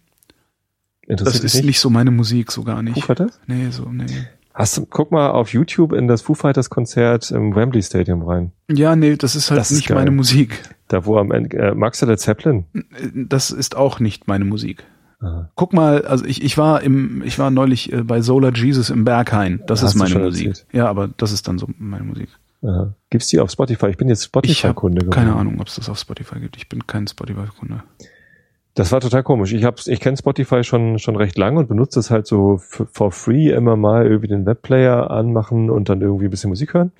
[1.09, 1.81] das ist dich nicht?
[1.81, 3.05] so meine Musik, so gar Foo nicht.
[3.05, 3.39] Fighters?
[3.47, 4.07] Nee, so, nee.
[4.55, 8.53] Hast du, guck mal auf YouTube in das Foo Fighters Konzert im Wembley Stadium rein.
[8.71, 9.99] Ja, nee, das ist halt Das ist nicht geil.
[9.99, 10.63] meine Musik.
[10.89, 12.65] Da wo am Ende, äh, magst du Led Zeppelin?
[13.15, 14.85] Das ist auch nicht meine Musik.
[15.55, 19.05] Guck mal, also ich, ich war im, ich war neulich äh, bei Solar Jesus im
[19.05, 19.63] Berghain.
[19.67, 20.47] Das Hast ist meine Musik.
[20.47, 20.67] erzählt.
[20.73, 22.29] Ja, aber das ist dann so meine Musik.
[22.63, 22.95] Aha.
[23.11, 23.89] Gibt's die auf Spotify?
[23.89, 25.15] Ich bin jetzt Spotify-Kunde geworden.
[25.15, 26.57] keine Ahnung, ob es das auf Spotify gibt.
[26.57, 27.83] Ich bin kein Spotify-Kunde.
[28.75, 29.53] Das war total komisch.
[29.53, 33.11] Ich hab's, ich kenne Spotify schon schon recht lange und benutze es halt so for
[33.11, 36.93] free immer mal irgendwie den Webplayer anmachen und dann irgendwie ein bisschen Musik hören,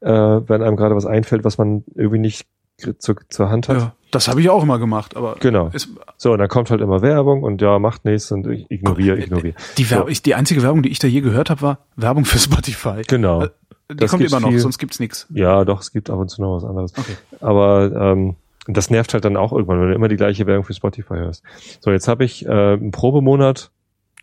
[0.00, 2.46] äh, wenn einem gerade was einfällt, was man irgendwie nicht
[2.80, 3.76] gr- zu, zur Hand hat.
[3.78, 5.70] Ja, das habe ich auch immer gemacht, aber Genau.
[6.16, 9.54] So, und dann kommt halt immer Werbung und ja, macht nichts und ich ignoriere, ignoriere.
[9.78, 10.22] die, Werb So.
[10.24, 13.02] die einzige Werbung, die ich da je gehört habe, war Werbung für Spotify.
[13.06, 13.42] Genau.
[13.42, 13.48] Äh,
[13.90, 14.58] Die Das kommt immer noch, viel.
[14.60, 15.26] sonst gibt's nichts.
[15.30, 16.92] Ja, doch, es gibt ab und zu noch was anderes.
[16.96, 17.16] Okay.
[17.40, 20.74] Aber ähm, das nervt halt dann auch irgendwann, wenn du immer die gleiche Werbung für
[20.74, 21.42] Spotify hörst.
[21.80, 23.70] So, jetzt habe ich äh, einen Probemonat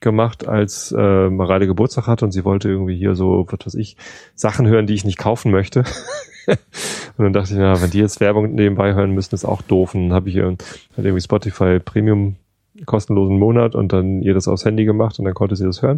[0.02, 3.98] gemacht, als äh, Mareile Geburtstag hatte und sie wollte irgendwie hier so, was weiß ich,
[4.36, 5.84] Sachen hören, die ich nicht kaufen möchte.
[6.48, 6.58] und
[7.18, 9.96] dann dachte ich, na, wenn die jetzt Werbung nebenbei hören müssen, ist auch doof.
[9.96, 10.60] Und dann habe ich ihr halt
[10.98, 12.36] irgendwie Spotify Premium
[12.86, 15.98] kostenlosen Monat und dann ihr das aufs Handy gemacht und dann konnte sie das hören.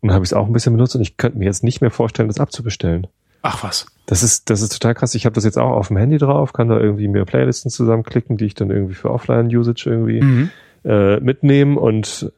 [0.00, 1.80] Und dann habe ich es auch ein bisschen benutzt und ich könnte mir jetzt nicht
[1.80, 3.06] mehr vorstellen, das abzubestellen.
[3.42, 3.86] Ach was.
[4.06, 5.14] Das ist, das ist total krass.
[5.14, 8.36] Ich habe das jetzt auch auf dem Handy drauf, kann da irgendwie mir Playlisten zusammenklicken,
[8.36, 10.50] die ich dann irgendwie für Offline-Usage irgendwie Mhm.
[10.84, 12.32] äh, mitnehmen und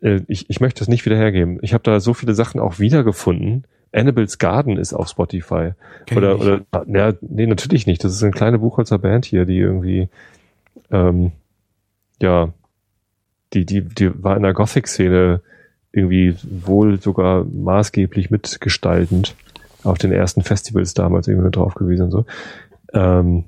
[0.00, 1.58] äh, ich, ich möchte es nicht wieder hergeben.
[1.62, 3.64] Ich habe da so viele Sachen auch wiedergefunden.
[3.92, 5.72] Annabelle's Garden ist auf Spotify.
[6.06, 8.04] Kenn oder, oder, ja, nee, natürlich nicht.
[8.04, 10.08] Das ist eine kleine Buchholzer Band hier, die irgendwie,
[10.90, 11.32] ähm,
[12.20, 12.52] ja,
[13.54, 15.40] die, die, die war in der Gothic-Szene
[15.92, 19.34] irgendwie wohl sogar maßgeblich mitgestaltend
[19.84, 22.26] auf den ersten Festivals damals irgendwie drauf gewesen und so.
[22.92, 23.44] Ähm,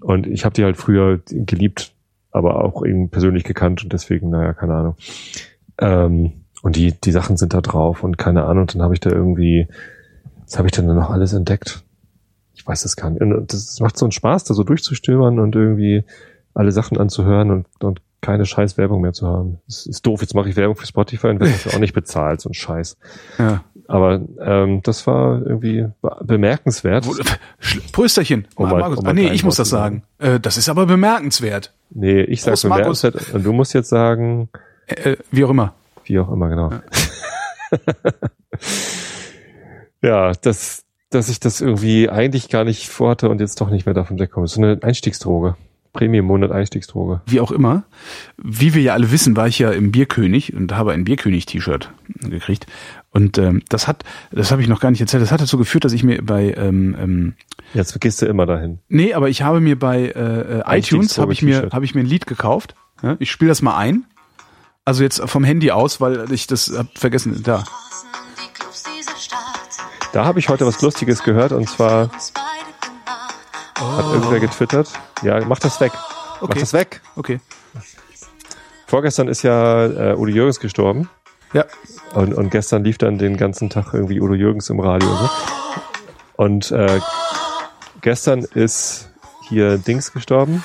[0.00, 1.92] und ich habe die halt früher geliebt,
[2.30, 4.96] aber auch eben persönlich gekannt und deswegen, naja, keine Ahnung.
[5.78, 9.10] Ähm, und die, die Sachen sind da drauf und keine Ahnung, dann habe ich da
[9.10, 9.68] irgendwie,
[10.44, 11.82] was habe ich denn da noch alles entdeckt?
[12.54, 13.20] Ich weiß das gar nicht.
[13.20, 16.04] Und das, macht so einen Spaß, da so durchzustöbern und irgendwie
[16.54, 19.58] alle Sachen anzuhören und, und keine scheiß Werbung mehr zu haben.
[19.66, 22.40] Das ist doof, jetzt mache ich Werbung für Spotify und werde dafür auch nicht bezahlt,
[22.40, 22.96] so ein Scheiß.
[23.38, 23.62] Ja.
[23.86, 25.86] Aber ähm, das war irgendwie
[26.24, 27.06] bemerkenswert.
[27.92, 28.48] Prösterchen.
[28.56, 29.02] Ah, mal- Markus.
[29.02, 30.02] mal ah, nee, ich muss das sagen.
[30.18, 30.34] sagen.
[30.36, 31.72] Äh, das ist aber bemerkenswert.
[31.90, 34.48] Nee, ich sag Prost, bemerkenswert und du musst jetzt sagen,
[34.86, 35.74] Äh, äh, wie auch immer.
[36.04, 36.70] wie auch immer, genau.
[40.02, 43.94] Ja, dass, dass ich das irgendwie eigentlich gar nicht vorhatte und jetzt doch nicht mehr
[43.94, 44.46] davon wegkomme.
[44.46, 45.56] So eine Einstiegsdroge.
[45.92, 47.22] Premium-Monat Einstiegsdroge.
[47.26, 47.84] Wie auch immer.
[48.36, 52.66] Wie wir ja alle wissen, war ich ja im Bierkönig und habe ein Bierkönig-T-Shirt gekriegt.
[53.10, 55.86] Und ähm, das hat, das habe ich noch gar nicht erzählt, das hat dazu geführt,
[55.86, 57.34] dass ich mir bei ähm, ähm,
[57.72, 58.78] Jetzt gehst du immer dahin.
[58.88, 62.02] Nee, aber ich habe mir bei äh, äh, iTunes habe ich mir habe ich mir
[62.02, 62.74] ein Lied gekauft.
[63.02, 64.04] Ja, ich spiele das mal ein.
[64.86, 67.42] Also jetzt vom Handy aus, weil ich das hab vergessen.
[67.42, 67.64] Da.
[70.12, 72.08] Da habe ich heute was Lustiges gehört und zwar
[73.74, 74.88] hat irgendwer getwittert.
[75.22, 75.92] Ja, mach das weg.
[75.94, 76.60] Mach Okay.
[76.60, 77.00] das weg.
[77.16, 77.40] Okay.
[78.86, 81.08] Vorgestern ist ja äh, Udo Jürgens gestorben.
[81.52, 81.64] Ja.
[82.14, 85.08] Und, und gestern lief dann den ganzen Tag irgendwie Udo Jürgens im Radio.
[86.36, 86.76] und So.
[86.76, 87.00] Und äh,
[88.02, 89.08] gestern ist
[89.48, 90.62] hier Dings gestorben.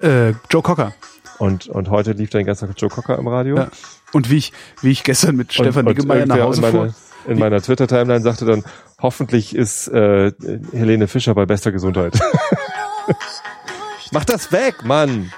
[0.00, 0.92] Äh, Joe Cocker.
[1.38, 3.56] Und, und heute lief dann Tag Joe Cocker im Radio.
[3.56, 3.68] Ja.
[4.12, 6.80] Und wie ich, wie ich gestern mit Stefan und, Niggemeier nach Hause in fuhr.
[6.80, 6.94] meiner,
[7.26, 8.64] in meiner Twitter-Timeline sagte dann,
[9.00, 10.32] hoffentlich ist äh,
[10.72, 12.18] Helene Fischer bei bester Gesundheit.
[14.12, 15.30] Mach das weg, Mann!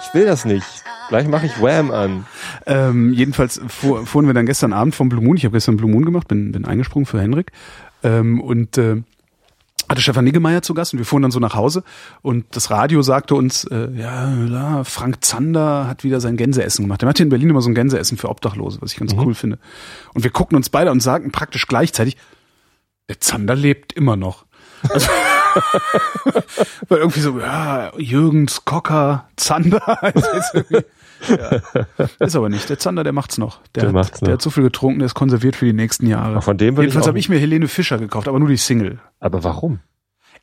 [0.00, 0.66] Ich will das nicht.
[1.08, 2.26] Gleich mache ich Wham an.
[2.66, 5.36] Ähm, jedenfalls fuhr, fuhren wir dann gestern Abend vom Blue Moon.
[5.36, 7.52] Ich habe gestern Blue Moon gemacht, bin, bin eingesprungen für Henrik.
[8.02, 9.02] Ähm, und äh,
[9.88, 11.84] hatte Stefan Niggemeier zu Gast und wir fuhren dann so nach Hause
[12.22, 17.02] und das Radio sagte uns, äh, ja, Frank Zander hat wieder sein Gänseessen gemacht.
[17.02, 19.34] Der macht hier in Berlin immer so ein Gänseessen für Obdachlose, was ich ganz cool
[19.34, 19.58] finde.
[20.14, 22.16] Und wir guckten uns beide und sagten praktisch gleichzeitig,
[23.08, 24.46] der Zander lebt immer noch.
[24.88, 25.08] Also,
[26.88, 29.82] weil irgendwie so, ja, Jürgens, Cocker, Zander.
[31.28, 32.06] Ja.
[32.18, 32.68] Ist aber nicht.
[32.68, 33.60] Der Zander, der macht's noch.
[33.74, 34.26] Der, Der hat, macht's noch.
[34.26, 36.36] der hat so viel getrunken, der ist konserviert für die nächsten Jahre.
[36.38, 38.98] Ach, von dem ich Jedenfalls habe ich mir Helene Fischer gekauft, aber nur die Single.
[39.20, 39.80] Aber warum?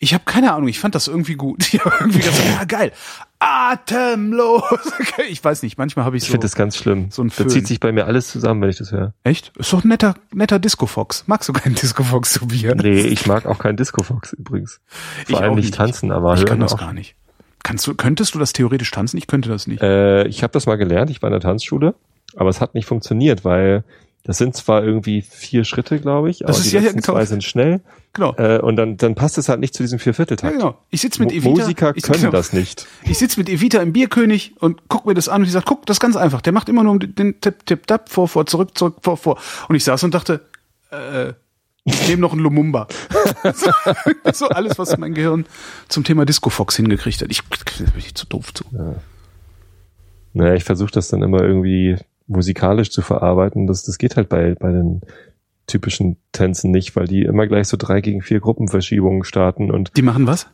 [0.04, 1.64] Ich habe keine Ahnung, ich fand das irgendwie gut.
[1.74, 2.92] Ich hab irgendwie gedacht, ja geil.
[3.38, 4.64] Atemlos.
[5.30, 6.32] Ich weiß nicht, manchmal habe ich Ich so.
[6.34, 7.12] finde das ganz schlimm.
[7.12, 9.14] so ein da zieht sich bei mir alles zusammen, wenn ich das höre.
[9.24, 9.52] Echt?
[9.58, 11.26] Ist doch ein netter, netter Disco-Fox.
[11.28, 12.76] Magst du keinen Disco-Fox, Tobias?
[12.82, 14.80] Nee, ich mag auch keinen Disco-Fox übrigens.
[14.88, 15.74] Vor Ich allem nicht.
[15.76, 16.80] tanzen, aber Ich hören kann das auch.
[16.80, 17.16] gar nicht.
[17.64, 19.18] Kannst du, könntest du das theoretisch tanzen?
[19.18, 19.82] Ich könnte das nicht.
[19.82, 21.96] Äh, ich habe das mal gelernt, ich war in der Tanzschule,
[22.36, 23.84] aber es hat nicht funktioniert, weil
[24.24, 27.14] das sind zwar irgendwie vier Schritte, glaube ich, aber ist die ja letzten genau.
[27.14, 27.82] zwei sind schnell
[28.14, 28.36] Genau.
[28.36, 30.54] äh, und dann, dann passt es halt nicht zu diesem Ja, Viervierteltakt.
[30.58, 30.78] genau.
[30.90, 31.50] Ich sitze mit Evita.
[31.50, 32.32] Musiker ich, können genau.
[32.32, 32.86] das nicht.
[33.04, 35.86] Ich sitze mit Evita im Bierkönig und guck mir das an und die sagt, guck,
[35.86, 36.42] das ist ganz einfach.
[36.42, 39.40] Der macht immer nur den Tipp, Tipp, Tap, vor, vor, zurück, zurück, vor, vor.
[39.70, 40.42] Und ich saß und dachte,
[40.92, 41.34] äh,
[41.84, 42.88] ich nehme noch einen Lumumba.
[43.54, 43.72] so,
[44.34, 45.46] so alles, was mein Gehirn
[45.88, 47.32] zum Thema Disco Fox hingekriegt hat.
[47.32, 48.66] Ich bin ich zu doof zu.
[50.34, 53.68] Naja, ich versuche das dann immer irgendwie musikalisch zu verarbeiten.
[53.68, 55.02] Das, das geht halt bei, bei den
[55.68, 60.02] typischen Tänzen nicht, weil die immer gleich so drei gegen vier Gruppenverschiebungen starten und Die
[60.02, 60.48] machen was?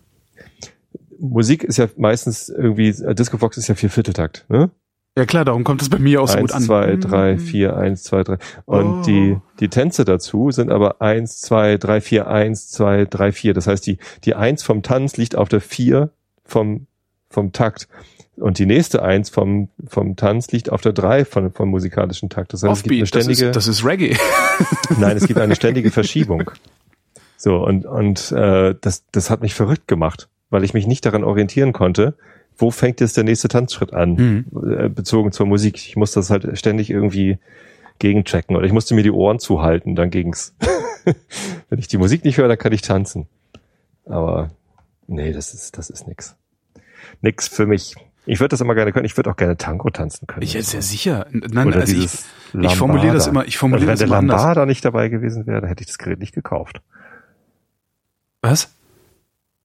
[1.20, 4.70] Musik ist ja meistens irgendwie, äh, Disco Fox ist ja Viervierteltakt, ne?
[5.18, 6.62] Ja klar, darum kommt es bei mir auch so gut eins, an.
[6.62, 7.40] zwei, drei, Mhm.
[7.40, 8.38] vier, eins, zwei, drei.
[8.66, 9.02] Und Oh.
[9.02, 13.56] die, die Tänze dazu sind aber eins, zwei, drei, vier, eins, zwei, drei, vier.
[13.56, 16.12] Das heißt, die, die eins vom Tanz liegt auf der vier
[16.46, 16.86] vom,
[17.32, 17.88] vom Takt.
[18.36, 22.54] Und die nächste eins vom, vom Tanz liegt auf der drei von, vom musikalischen Takt.
[22.54, 24.16] Das heißt, es gibt eine Offbeat, das ständige, ist, das ist Reggae.
[25.00, 26.52] nein, es gibt eine ständige Verschiebung.
[27.38, 31.24] So, und, und äh, das, das hat mich verrückt gemacht, weil ich mich nicht daran
[31.24, 32.16] orientieren konnte,
[32.58, 34.14] wo fängt jetzt der nächste Tanzschritt an,
[34.52, 34.94] Mhm.
[34.94, 35.76] bezogen zur Musik.
[35.78, 37.38] Ich musste das halt ständig irgendwie
[38.00, 40.56] gegenchecken oder ich musste mir die Ohren zuhalten, dann ging's.
[41.70, 43.28] Wenn ich die Musik nicht höre, dann kann ich tanzen.
[44.06, 44.50] Aber
[45.08, 46.36] nee, das ist, das ist nix.
[47.22, 47.96] Nix für mich.
[48.26, 49.06] Ich würde das immer gerne können.
[49.06, 50.42] Ich würde auch gerne Tango tanzen können.
[50.44, 51.28] Ich ist ja sicher.
[51.32, 52.10] Nein, Oder also ich,
[52.62, 54.42] ich formuliere das immer, ich formuliere also das wenn immer der anders.
[54.42, 56.82] Lambada nicht dabei gewesen wäre, dann hätte ich das Gerät nicht gekauft.
[58.42, 58.70] Was?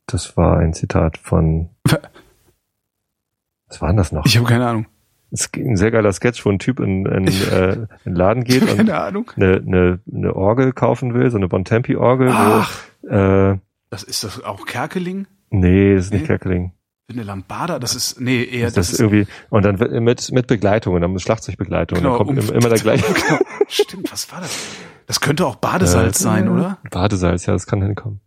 [0.06, 1.68] Das war ein Zitat von.
[3.72, 4.24] Was war denn das noch?
[4.26, 4.86] Ich habe keine Ahnung.
[5.30, 8.44] Es ist ein sehr geiler Sketch, wo ein Typ in, in, äh, in den Laden
[8.44, 12.28] geht und eine, eine, eine Orgel kaufen will, so eine Bontempi-Orgel.
[12.30, 12.70] Ach,
[13.02, 13.58] Wo, äh,
[13.88, 15.26] das ist das auch Kerkeling?
[15.48, 16.26] nee, das ist nicht Nee.
[16.26, 16.72] Kerkeling.
[17.10, 21.12] Eine Lambada, das ist, nee, eher, Das, ist irgendwie, und dann mit, mit Begleitung, dann
[21.12, 21.98] mit Schlagzeugbegleitung.
[21.98, 23.40] Genau, dann kommt um- im- immer der gleiche Genau.
[23.68, 24.58] Stimmt, was war das?
[25.06, 26.78] Das könnte auch Badesalz Äh, sein, oder?
[26.90, 28.20] Badesalz, ja, das kann hinkommen.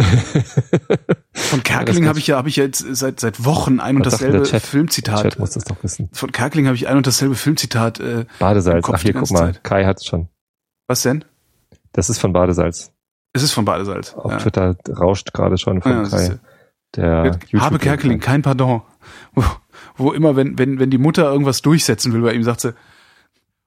[1.32, 4.42] Von Kerkeling habe ich ja, habe ich ja jetzt seit seit Wochen ein und dasselbe
[4.42, 4.62] Chat?
[4.62, 5.22] Filmzitat.
[5.22, 6.08] Chat muss das doch wissen.
[6.12, 8.00] Von Kerkeling habe ich ein und dasselbe Filmzitat.
[8.00, 9.64] Äh, Badesalz, ach hier, guck mal, Zeit.
[9.64, 10.28] Kai hat's schon.
[10.86, 11.24] was denn?
[11.92, 12.92] Das ist von Badesalz.
[13.32, 14.14] Es ist von Badesalz.
[14.14, 14.38] Auf ja.
[14.38, 16.22] Twitter rauscht gerade schon von Ja, das Kai.
[16.26, 16.38] ist-
[16.96, 17.78] Der Habe.
[17.78, 18.82] Kerkeling, kein Pardon.
[19.34, 19.44] Wo,
[19.96, 22.74] wo immer, wenn, wenn, wenn die Mutter irgendwas durchsetzen will bei ihm, sagt sie,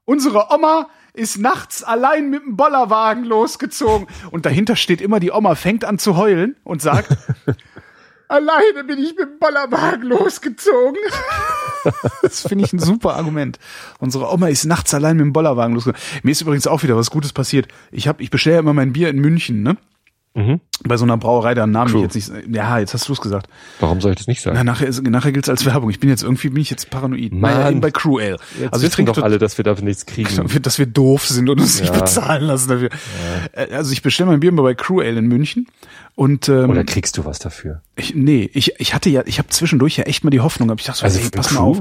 [0.05, 4.07] unsere Oma ist nachts allein mit dem Bollerwagen losgezogen.
[4.31, 7.15] Und dahinter steht immer, die Oma fängt an zu heulen und sagt,
[8.27, 10.97] alleine bin ich mit dem Bollerwagen losgezogen.
[12.21, 13.59] das finde ich ein super Argument.
[13.99, 16.01] Unsere Oma ist nachts allein mit dem Bollerwagen losgezogen.
[16.23, 17.67] Mir ist übrigens auch wieder was Gutes passiert.
[17.91, 19.77] Ich hab, ich bestelle ja immer mein Bier in München, ne?
[20.35, 20.61] Mhm.
[20.85, 21.97] Bei so einer Brauerei, deren Namen Crew.
[22.05, 23.47] ich jetzt nicht, ja, jetzt hast du es gesagt.
[23.79, 24.55] Warum soll ich das nicht sagen?
[24.57, 25.91] Na, nachher, nachher gilt's als Werbung.
[25.91, 27.31] Ich bin jetzt irgendwie, bin ich jetzt paranoid.
[27.33, 27.53] Mann.
[27.53, 28.37] Naja, eben bei Crew Ale.
[28.59, 30.29] Jetzt also ich trinke doch alle, dass wir dafür nichts kriegen.
[30.63, 31.99] dass wir, doof sind und uns nicht Ja.
[32.01, 32.89] bezahlen lassen dafür.
[33.51, 35.67] Äh, Also ich bestelle mein Bier immer bei Crew Ale in München
[36.15, 37.81] und ähm, Oder kriegst du was dafür?
[37.95, 40.79] ich, nee, ich, ich hatte ja, ich habe zwischendurch ja echt mal die Hoffnung, aber
[40.79, 41.79] ich dachte so, Also ey, pass mal auf.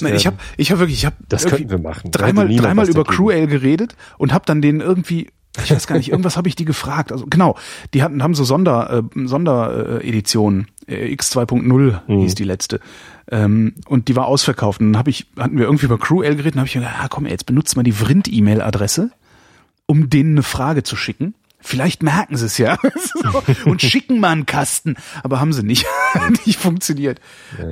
[0.00, 2.10] Nein, ich habe ich hab wirklich, ich habe Das könnten wir machen.
[2.10, 3.04] dreimal, dreimal über.
[3.04, 5.28] Crew Ale geredet und habe dann denen irgendwie
[5.64, 7.10] Ich weiß gar nicht, irgendwas habe ich die gefragt.
[7.10, 7.56] Also genau,
[7.92, 12.20] die hatten haben so Sonder äh, Sonderedition äh, X 2.0 Mhm.
[12.20, 12.80] hieß die letzte.
[13.30, 14.80] Ähm, und die war ausverkauft.
[14.80, 17.08] Und dann habe ich hatten wir irgendwie über Cruel geredet, und habe ich gedacht, ja,
[17.08, 19.10] komm, ey, jetzt benutzt mal die Vrind E-Mail Adresse,
[19.86, 21.34] um denen eine Frage zu schicken.
[21.62, 22.78] Vielleicht merken sie es ja
[23.22, 25.84] So, und schicken mal einen Kasten, aber haben sie nicht,
[26.46, 27.20] nicht funktioniert.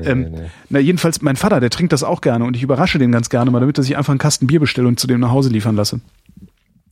[0.05, 0.51] ähm, nee, nee.
[0.69, 3.51] Na jedenfalls mein Vater, der trinkt das auch gerne und ich überrasche den ganz gerne
[3.51, 5.75] mal, damit er sich einfach einen Kasten Bier bestellt und zu dem nach Hause liefern
[5.75, 6.01] lasse.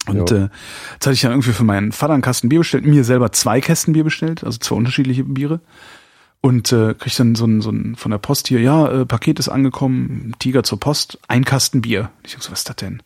[0.08, 0.36] Und Jo.
[0.36, 0.48] äh,
[0.94, 3.60] jetzt hatte ich dann irgendwie für meinen Vater einen Kasten Bier bestellt, mir selber zwei
[3.60, 5.60] Kästen Bier bestellt, also zwei unterschiedliche Biere.
[6.40, 9.38] Und äh, krieg dann so ein, so ein von der Post hier, ja, äh, Paket
[9.38, 12.10] ist angekommen, Tiger zur Post, ein Kasten Bier.
[12.22, 13.02] Ich denk so, was ist das denn?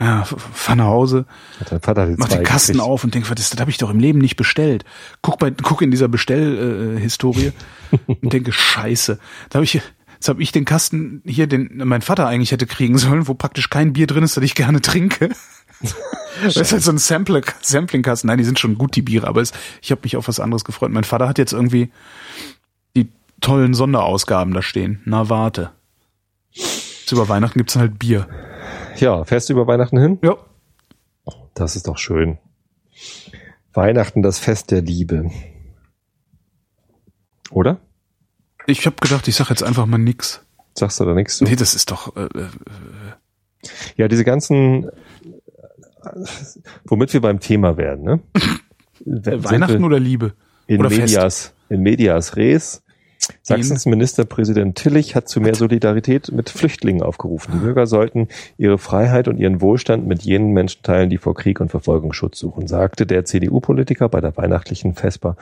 [0.00, 1.24] Ja, fahr nach Hause,
[1.60, 2.88] Hat Vater mach den Kasten gekriegt.
[2.90, 4.84] auf und denk, was ist das, das habe ich doch im Leben nicht bestellt.
[5.22, 7.52] Guck bei, guck in dieser Bestellhistorie äh, Historie
[8.06, 9.18] und denke, scheiße.
[9.50, 9.74] Da habe ich,
[10.14, 13.70] jetzt habe ich den Kasten hier, den mein Vater eigentlich hätte kriegen sollen, wo praktisch
[13.70, 15.30] kein Bier drin ist, das ich gerne trinke.
[16.42, 18.26] Das ist halt so ein Sampler, Sampling-Kasten.
[18.26, 20.64] Nein, die sind schon gut, die Biere, aber es, ich habe mich auf was anderes
[20.64, 20.90] gefreut.
[20.90, 21.92] Mein Vater hat jetzt irgendwie
[22.96, 23.08] die
[23.40, 25.00] tollen Sonderausgaben da stehen.
[25.04, 25.70] Na, warte.
[26.52, 28.26] Jetzt über Weihnachten gibt's dann halt Bier.
[28.96, 30.18] Ja, fährst du über Weihnachten hin?
[30.22, 30.36] Ja.
[31.54, 32.38] Das ist doch schön.
[33.72, 35.30] Weihnachten, das Fest der Liebe.
[37.50, 37.78] Oder?
[38.66, 40.44] Ich habe gedacht, ich sag jetzt einfach mal nix.
[40.74, 41.40] Sagst du da nichts?
[41.40, 42.16] Nee, das ist doch.
[42.16, 42.48] Äh, äh,
[43.96, 44.90] Ja, diese ganzen,
[46.86, 48.20] womit wir beim Thema werden, ne?
[49.04, 50.34] Sind Weihnachten oder Liebe?
[50.66, 51.14] in oder Fest?
[51.14, 52.82] medias, in medias res.
[53.42, 57.52] Sachsens Ministerpräsident Tillich hat zu mehr Solidarität mit Flüchtlingen aufgerufen.
[57.54, 61.60] Die Bürger sollten ihre Freiheit und ihren Wohlstand mit jenen Menschen teilen, die vor Krieg
[61.60, 65.36] und Verfolgung Schutz suchen, sagte der CDU-Politiker bei der weihnachtlichen Vesper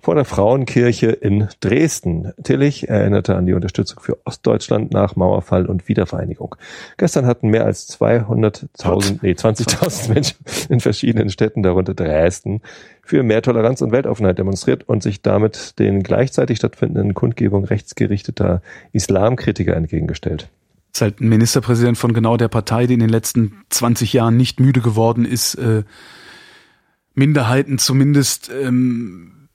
[0.00, 2.32] vor der Frauenkirche in Dresden.
[2.42, 6.54] Tillich erinnerte an die Unterstützung für Ostdeutschland nach Mauerfall und Wiedervereinigung.
[6.96, 10.36] Gestern hatten mehr als 200.000, nee, 20.000 Menschen
[10.68, 12.62] in verschiedenen Städten, darunter Dresden,
[13.08, 18.60] für mehr Toleranz und Weltoffenheit demonstriert und sich damit den gleichzeitig stattfindenden Kundgebungen rechtsgerichteter
[18.92, 20.50] Islamkritiker entgegengestellt.
[20.92, 24.60] Ist halt ein Ministerpräsident von genau der Partei, die in den letzten 20 Jahren nicht
[24.60, 25.84] müde geworden ist, äh,
[27.14, 29.48] Minderheiten zumindest ähm,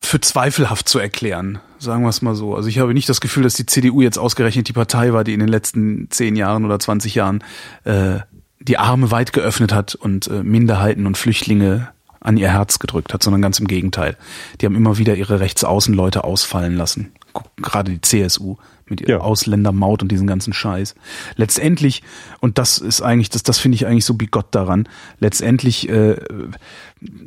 [0.00, 1.58] für zweifelhaft zu erklären.
[1.78, 2.54] Sagen wir es mal so.
[2.54, 5.34] Also ich habe nicht das Gefühl, dass die CDU jetzt ausgerechnet die Partei war, die
[5.34, 7.44] in den letzten 10 Jahren oder 20 Jahren
[7.84, 8.20] äh,
[8.66, 11.88] die Arme weit geöffnet hat und äh, Minderheiten und Flüchtlinge
[12.20, 14.16] an ihr Herz gedrückt hat, sondern ganz im Gegenteil.
[14.60, 17.12] Die haben immer wieder ihre Rechtsaußenleute ausfallen lassen.
[17.56, 18.56] Gerade die CSU
[18.88, 19.18] mit ihrer Ja.
[19.20, 20.94] Ausländermaut und diesen ganzen Scheiß.
[21.36, 22.02] Letztendlich,
[22.40, 24.88] und das ist eigentlich, das, das finde ich eigentlich so bigott daran,
[25.20, 26.16] letztendlich äh,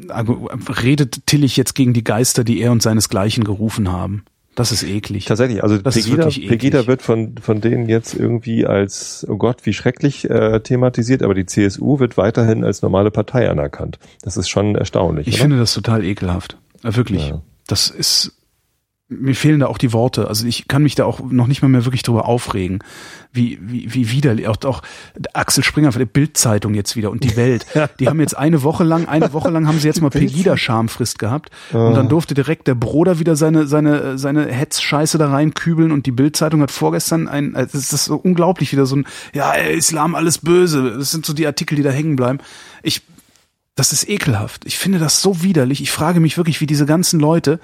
[0.09, 0.49] argu-
[0.83, 4.23] redet Tillich jetzt gegen die Geister, die er und seinesgleichen gerufen haben.
[4.60, 5.24] Das ist eklig.
[5.24, 6.26] Tatsächlich, also Das Pegida.
[6.28, 11.34] Pegida wird von, von denen jetzt irgendwie als, oh Gott, wie schrecklich äh, thematisiert, aber
[11.34, 13.99] die CSU wird weiterhin als normale Partei anerkannt.
[14.22, 15.28] Das ist schon erstaunlich.
[15.30, 15.43] Ich oder?
[15.43, 16.57] finde das total ekelhaft.
[16.84, 17.30] Äh, wirklich.
[17.30, 17.41] Ja.
[17.68, 18.34] Das ist,
[19.10, 20.28] mir fehlen da auch die Worte.
[20.28, 22.80] Also ich kann mich da auch noch nicht mal mehr wirklich drüber aufregen.
[23.32, 24.47] Wie, wie, wie widerlich.
[24.47, 24.84] Auch, auch
[25.34, 27.66] Axel Springer von der Bildzeitung jetzt wieder und die Welt.
[27.99, 31.49] Die haben jetzt eine Woche lang, eine Woche lang haben sie jetzt mal Pegida-Schamfrist gehabt.
[31.74, 36.12] Und dann durfte direkt der Broder wieder seine, seine, seine Hetzscheiße da reinkübeln und die
[36.12, 40.38] Bildzeitung hat vorgestern ein, äh, das ist so unglaublich wieder so ein, ja, Islam alles
[40.38, 40.97] böse.
[40.97, 42.39] Das sind so die Artikel, die da hängen bleiben.
[42.84, 43.01] Ich,
[43.74, 44.66] das ist ekelhaft.
[44.66, 45.82] Ich finde das so widerlich.
[45.82, 47.60] Ich frage mich wirklich, wie diese ganzen Leute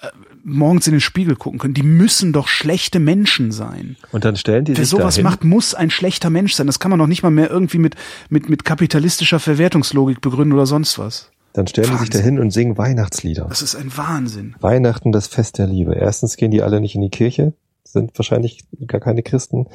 [0.00, 0.08] äh,
[0.44, 1.74] morgens in den Spiegel gucken können.
[1.74, 3.96] Die müssen doch schlechte Menschen sein.
[4.12, 6.66] Und dann stellen die Wer sich sowas dahin, macht, muss ein schlechter Mensch sein.
[6.66, 7.96] Das kann man doch nicht mal mehr irgendwie mit,
[8.28, 11.30] mit, mit kapitalistischer Verwertungslogik begründen oder sonst was.
[11.54, 12.20] dann stellen die sich Wahnsinn.
[12.20, 13.46] dahin und singen Weihnachtslieder.
[13.48, 14.54] Das ist ein Wahnsinn.
[14.60, 15.94] Weihnachten, das Fest der Liebe.
[15.94, 19.66] Erstens gehen die alle nicht in die Kirche, sind wahrscheinlich gar keine Christen.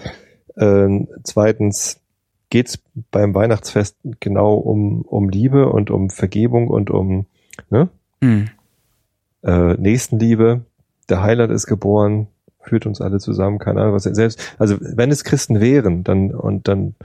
[0.58, 2.00] Ähm, zweitens
[2.50, 2.80] geht's
[3.12, 7.26] beim Weihnachtsfest genau um, um Liebe und um Vergebung und um
[7.70, 7.90] ne?
[8.22, 8.50] Hm.
[9.44, 10.62] Äh, Nächstenliebe.
[11.10, 12.28] Der Heiland ist geboren,
[12.62, 14.04] führt uns alle zusammen, keine Ahnung was.
[14.04, 16.96] Selbst, also wenn es Christen wären, dann und dann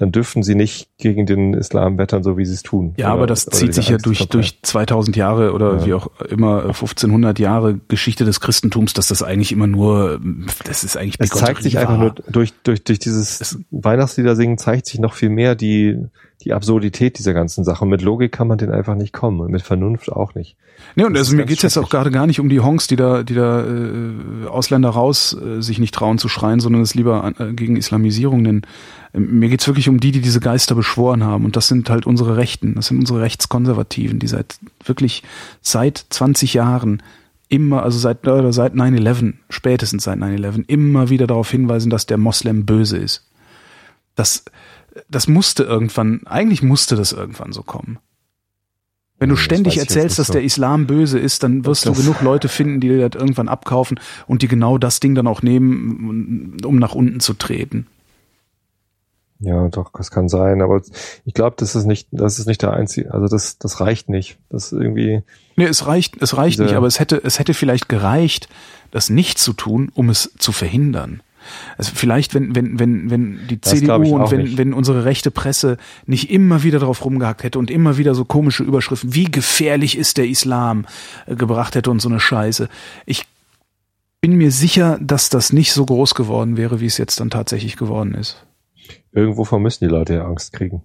[0.00, 2.94] dann dürften sie nicht gegen den Islam wettern, so wie sie es tun.
[2.98, 4.40] Ja, Oder- aber das zieht sich ja Angst durch, verbreiten.
[4.42, 5.86] durch 2000 Jahre oder Ja.
[5.86, 10.20] wie auch immer, äh, 1500 Jahre Geschichte des Christentums, dass das eigentlich immer nur,
[10.64, 14.86] das ist eigentlich Es zeigt sich einfach nur durch, durch, durch dieses Weihnachtslieder singen zeigt
[14.86, 15.98] sich noch viel mehr die,
[16.44, 17.84] die Absurdität dieser ganzen Sache.
[17.84, 20.56] Und mit Logik kann man den einfach nicht kommen und mit Vernunft auch nicht.
[20.94, 22.96] Nee, und Das also mir geht's jetzt auch gerade gar nicht um die Honks, die
[22.96, 27.32] da, die da äh, Ausländer raus äh, sich nicht trauen zu schreien, sondern es lieber
[27.38, 28.62] äh, gegen Islamisierung nennen.
[29.14, 31.44] Ähm, mir geht's wirklich um die, die diese Geister beschworen haben.
[31.44, 35.24] Und das sind halt unsere Rechten, das sind unsere Rechtskonservativen, die seit wirklich
[35.60, 37.02] seit 20 Jahren
[37.48, 42.18] immer, also seit, oder seit 9-11, spätestens seit 9-11, immer wieder darauf hinweisen, dass der
[42.18, 43.24] Moslem böse ist.
[44.14, 44.44] Das,
[45.08, 47.98] das musste irgendwann, eigentlich musste das irgendwann so kommen.
[49.20, 50.32] Wenn du Das ständig erzählst, dass so.
[50.34, 53.48] der Islam böse ist, dann wirst du Das- genug Leute finden, die dir das irgendwann
[53.48, 57.86] abkaufen und die genau das Ding dann auch nehmen, um nach unten zu treten.
[59.40, 60.82] Ja, doch, das kann sein, aber
[61.24, 64.36] ich glaube, das ist nicht, das ist nicht der einzige, also das, das reicht nicht.
[64.50, 65.22] Das ist irgendwie,
[65.54, 68.48] Nee, es reicht, es reicht nicht, aber es hätte, es hätte vielleicht gereicht,
[68.90, 71.22] das nicht zu tun, um es zu verhindern.
[71.76, 74.58] Also vielleicht, wenn, wenn, wenn, wenn die Das CDU und wenn, nicht.
[74.58, 75.76] wenn unsere rechte Presse
[76.06, 80.18] nicht immer wieder drauf rumgehackt hätte und immer wieder so komische Überschriften, wie gefährlich ist
[80.18, 80.86] der Islam,
[81.26, 82.68] äh, gebracht hätte und so eine Scheiße.
[83.06, 83.24] Ich
[84.20, 87.76] bin mir sicher, dass das nicht so groß geworden wäre, wie es jetzt dann tatsächlich
[87.76, 88.44] geworden ist.
[89.12, 90.82] irgendwovon müssen die Leute ja Angst kriegen.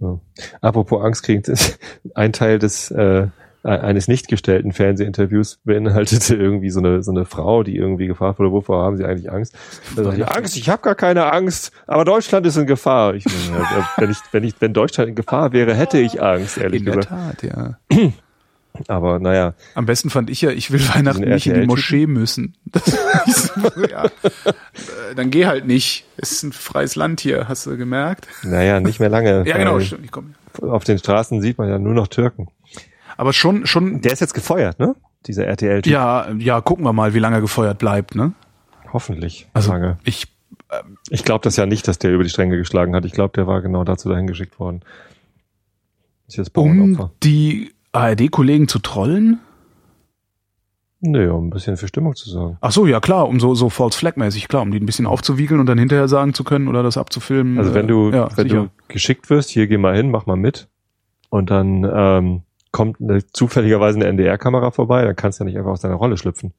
[0.00, 0.20] So.
[0.60, 1.42] Apropos Angst kriegen,
[2.14, 3.28] ein Teil des äh,
[3.64, 8.52] eines nicht gestellten Fernsehinterviews beinhaltete irgendwie so eine so eine Frau, die irgendwie gefragt wurde,
[8.52, 9.54] wovor haben Sie eigentlich Angst?
[9.96, 13.14] Da sagt die, Angst, ich habe gar keine Angst, aber Deutschland ist in Gefahr.
[13.14, 16.58] Ich, meine, ja, wenn ich wenn ich wenn Deutschland in Gefahr wäre, hätte ich Angst,
[16.58, 17.40] ehrlich In der gesagt.
[17.40, 17.78] Tat, ja.
[18.88, 21.66] Aber naja, Am besten fand ich ja, ich will Weihnachten nicht in die?
[21.66, 22.56] Moschee müssen.
[23.26, 24.04] So, ja.
[24.04, 26.04] Äh, Dann geh halt nicht.
[26.16, 28.26] Es ist ein freies Land hier, hast du gemerkt?
[28.42, 29.44] naja, nicht mehr lange.
[29.46, 30.04] Ja, genau, weil stimmt.
[30.04, 30.34] Ich komm.
[30.60, 32.48] Auf den Straßen sieht man ja nur noch Türken.
[33.16, 34.94] Aber schon, schon, Der ist jetzt gefeuert, ne?
[35.26, 35.90] Dieser RTL-Typ.
[35.92, 38.32] ja, ja, gucken wir mal, wie lange er gefeuert bleibt, ne?
[38.92, 39.48] Hoffentlich.
[39.54, 39.98] Also, lange.
[40.04, 40.28] ich,
[41.10, 43.04] Ich glaube das ja nicht, dass der über die Stränge geschlagen hat.
[43.04, 44.82] Ich glaube, der war genau dazu dahin geschickt worden.
[46.26, 49.40] Ist jetzt um die ARD-Kollegen zu trollen?
[51.00, 52.56] Nö, um ein bisschen für Stimmung zu sorgen.
[52.62, 55.60] Ach so, ja klar, um so, so False Flag-mäßig, klar, um die ein bisschen aufzuwiegeln
[55.60, 57.58] und dann hinterher sagen zu können oder das abzufilmen.
[57.58, 58.62] Also wenn du, äh, ja, wenn sicher.
[58.62, 60.68] du geschickt wirst, hier geh mal hin, mach mal mit.
[61.28, 62.42] Und dann ähm,
[62.74, 66.16] kommt eine, zufälligerweise eine NDR-Kamera vorbei, dann kannst du ja nicht einfach aus deiner Rolle
[66.16, 66.52] schlüpfen.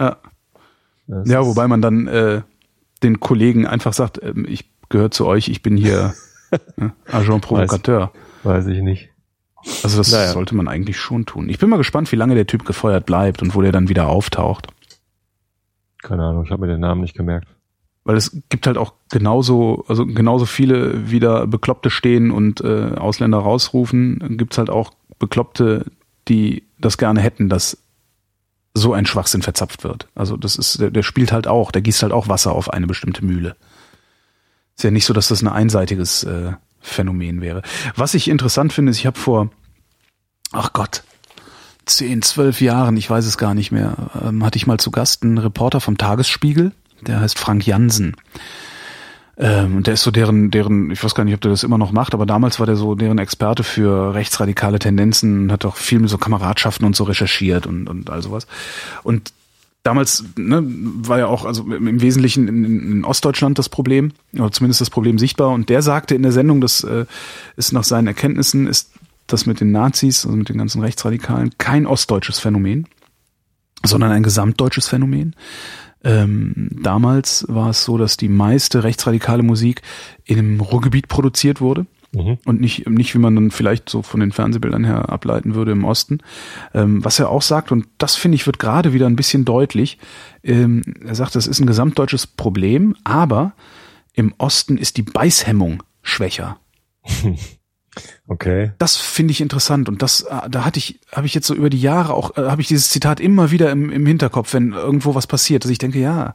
[0.00, 0.16] Ja.
[1.08, 2.42] Das Ja, wobei man dann äh,
[3.02, 6.14] den Kollegen einfach sagt, ähm, ich gehöre zu euch, ich bin hier
[6.76, 8.12] ne, Agent Provocateur.
[8.44, 9.10] Weiß ich nicht.
[9.82, 10.28] Also das Naja.
[10.28, 11.48] sollte man eigentlich schon tun.
[11.48, 14.06] Ich bin mal gespannt, wie lange der Typ gefeuert bleibt und wo der dann wieder
[14.08, 14.68] auftaucht.
[16.00, 17.48] Keine Ahnung, ich habe mir den Namen nicht gemerkt.
[18.04, 23.38] Weil es gibt halt auch genauso, also genauso viele wieder Bekloppte stehen und äh, Ausländer
[23.38, 25.86] rausrufen, gibt's halt auch Bekloppte,
[26.26, 27.78] die das gerne hätten, dass
[28.74, 30.08] so ein Schwachsinn verzapft wird.
[30.16, 32.88] Also das ist, der, der spielt halt auch, der gießt halt auch Wasser auf eine
[32.88, 33.56] bestimmte Mühle.
[34.76, 37.62] Ist ja nicht so, dass das ein einseitiges äh, Phänomen wäre.
[37.94, 39.50] Was ich interessant finde, ist, ich habe vor,
[40.52, 41.02] ach Gott,
[41.84, 45.22] zehn, zwölf Jahren, ich weiß es gar nicht mehr, ähm, hatte ich mal zu Gast
[45.22, 48.16] einen Reporter vom Tagesspiegel, der heißt Frank Jansen.
[49.40, 51.78] Ähm, und der ist so deren, deren, ich weiß gar nicht, ob der das immer
[51.78, 55.76] noch macht, aber damals war der so deren Experte für rechtsradikale Tendenzen und hat auch
[55.76, 58.46] viel mit so Kameradschaften und so recherchiert und, und all sowas.
[59.02, 59.32] Und
[59.82, 64.82] damals ne, war ja auch also im Wesentlichen in, in Ostdeutschland das Problem, oder zumindest
[64.82, 65.48] das Problem sichtbar.
[65.48, 67.06] Und der sagte in der Sendung, dass äh,
[67.56, 68.92] ist nach seinen Erkenntnissen ist
[69.26, 72.86] das mit den Nazis, also mit den ganzen Rechtsradikalen, kein ostdeutsches Phänomen,
[73.84, 75.34] sondern ein gesamtdeutsches Phänomen.
[76.02, 79.82] Ähm, damals war es so, dass die meiste rechtsradikale Musik
[80.24, 82.38] im Ruhrgebiet produziert wurde Mhm.
[82.44, 85.84] und nicht, nicht wie man dann vielleicht so von den Fernsehbildern her ableiten würde im
[85.84, 86.18] Osten.
[86.74, 89.98] Ähm, was er auch sagt, und das finde ich wird gerade wieder ein bisschen deutlich,
[90.42, 93.52] ähm, er sagt, das ist ein gesamtdeutsches Problem, aber
[94.12, 96.58] im Osten ist die Beißhemmung schwächer.
[98.28, 98.72] Okay.
[98.78, 101.70] Das finde ich interessant und das, äh, da hatte ich, habe ich jetzt so über
[101.70, 105.14] die Jahre auch, äh, habe ich dieses Zitat immer wieder im, im Hinterkopf, wenn irgendwo
[105.14, 106.34] was passiert, dass ich denke, ja,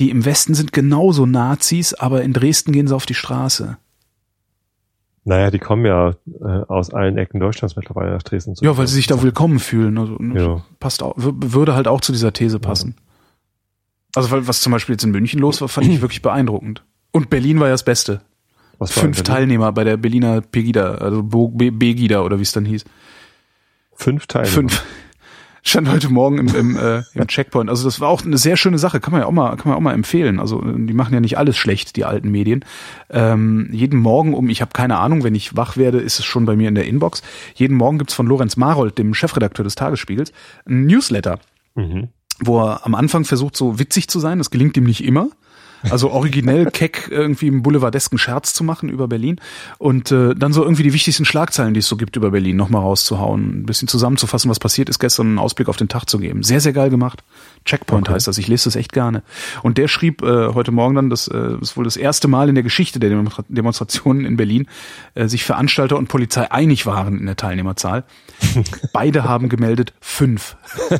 [0.00, 3.76] die im Westen sind genauso Nazis, aber in Dresden gehen sie auf die Straße.
[5.26, 8.64] Naja, die kommen ja äh, aus allen Ecken Deutschlands mittlerweile nach Dresden zu.
[8.64, 9.96] Ja, weil sie sich da willkommen fühlen.
[9.96, 10.64] Also ne, Ja.
[10.80, 12.94] passt auch, würde halt auch zu dieser These passen.
[14.14, 16.84] Also weil, was zum Beispiel jetzt in München los war, fand ich wirklich beeindruckend.
[17.10, 18.20] Und Berlin war ja das Beste.
[18.78, 19.22] Was Fünf?
[19.22, 22.84] Teilnehmer bei der Berliner Pegida, also Begida oder wie es dann hieß.
[23.94, 24.46] Fünf Teile.
[24.46, 24.82] Fünf.
[25.66, 27.70] Stand heute Morgen im, im, äh, im Checkpoint.
[27.70, 29.00] Also das war auch eine sehr schöne Sache.
[29.00, 30.38] Kann man ja auch mal, kann man auch mal empfehlen.
[30.38, 32.66] Also die machen ja nicht alles schlecht, die alten Medien.
[33.08, 36.44] Ähm, jeden Morgen um, ich habe keine Ahnung, wenn ich wach werde, ist es schon
[36.44, 37.22] bei mir in der Inbox.
[37.54, 40.32] Jeden Morgen gibt's von Lorenz Marold, dem Chefredakteur des Tagesspiegels,
[40.68, 41.38] ein Newsletter
[41.76, 42.08] Mhm.
[42.40, 44.38] wo er am Anfang versucht, so witzig zu sein.
[44.38, 45.28] Das gelingt ihm nicht immer.
[45.90, 49.40] Also originell keck irgendwie einen boulevardesken Scherz zu machen über Berlin
[49.78, 52.82] und äh, dann so irgendwie die wichtigsten Schlagzeilen, die es so gibt über Berlin, nochmal
[52.82, 56.42] rauszuhauen, ein bisschen zusammenzufassen, was passiert ist gestern, einen Ausblick auf den Tag zu geben.
[56.42, 57.22] Sehr, sehr geil gemacht.
[57.64, 58.14] Checkpoint Okay.
[58.14, 59.22] heißt das, ich lese das echt gerne.
[59.62, 62.54] Und der schrieb äh, heute Morgen dann, das äh, ist wohl das erste Mal in
[62.54, 64.66] der Geschichte der Demonstra Demonstrationen in Berlin,
[65.14, 68.04] äh, sich Veranstalter und Polizei einig waren in der Teilnehmerzahl.
[68.92, 70.56] Beide haben gemeldet fünf.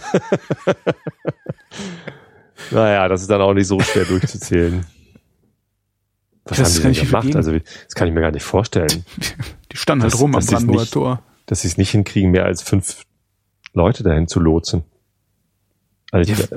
[2.70, 4.84] Naja, das ist dann auch nicht so schwer durchzuzählen.
[6.44, 7.36] Was Das haben die denn gemacht?
[7.36, 9.04] Also das kann ich mir gar nicht vorstellen.
[9.72, 11.22] Die standen halt rum am das ist Brandenburger Tor.
[11.46, 13.04] dass sie es nicht hinkriegen, mehr als fünf
[13.72, 14.84] Leute dahin zu lotsen.
[16.12, 16.48] Also ich,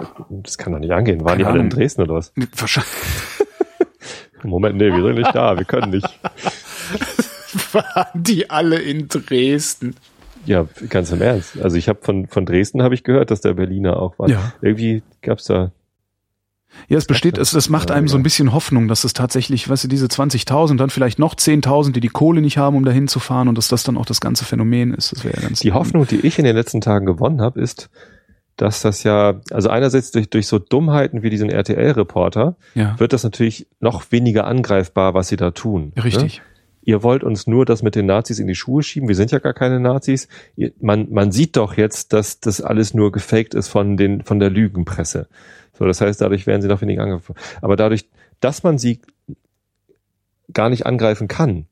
[0.43, 1.23] das kann doch nicht angehen.
[1.23, 1.69] Waren die alle in.
[1.71, 2.31] Dresden oder was?
[2.55, 2.91] Wahrscheinlich
[4.43, 6.07] Moment, nee, wir sind nicht da, wir können nicht.
[7.71, 9.95] waren die alle in Dresden.
[10.45, 11.59] Ja, ganz im Ernst.
[11.59, 14.29] Also ich habe von, von Dresden habe ich gehört, dass der Berliner auch war.
[14.29, 14.53] Ja.
[14.61, 15.71] Irgendwie gab's da.
[16.89, 19.85] Ja, es besteht, es, es macht einem so ein bisschen Hoffnung, dass es tatsächlich, weißt
[19.85, 23.19] du, diese 20.000, dann vielleicht noch 10.000, die die Kohle nicht haben, um dahin zu
[23.19, 25.11] fahren und dass das dann auch das ganze Phänomen ist.
[25.11, 27.89] Das wäre ja ganz Die Hoffnung, die ich in den letzten Tagen gewonnen habe, ist,
[28.57, 33.23] dass das ja, also einerseits durch, durch so Dummheiten wie diesen RTL-Reporter, Ja, wird das
[33.23, 35.93] natürlich noch weniger angreifbar, was sie da tun.
[35.95, 36.03] Ne?
[36.03, 36.41] richtig.
[36.81, 39.09] ihr wollt uns nur das mit den Nazis in die Schuhe schieben.
[39.09, 40.27] Wir sind ja gar keine Nazis.
[40.79, 44.49] Man, man sieht doch jetzt, dass das alles nur gefaked ist von den, von der
[44.49, 45.27] Lügenpresse.
[45.77, 47.35] So, das heißt, dadurch werden sie noch weniger angegriffen.
[47.61, 48.07] Aber dadurch,
[48.39, 49.01] dass man sie
[50.53, 51.65] gar nicht angreifen kann,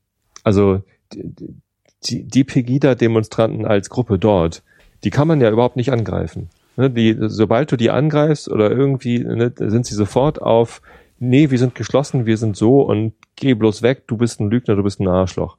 [0.44, 0.82] also
[1.12, 4.62] die, die, Pegida-Demonstranten als Gruppe dort,
[5.04, 6.50] die kann man ja überhaupt nicht angreifen.
[6.76, 10.82] Ne, die, sobald du die angreifst oder irgendwie, ne, sind sie sofort auf,
[11.18, 14.76] nee, wir sind geschlossen, wir sind so und geh bloß weg, du bist ein Lügner,
[14.76, 15.56] du bist ein Arschloch.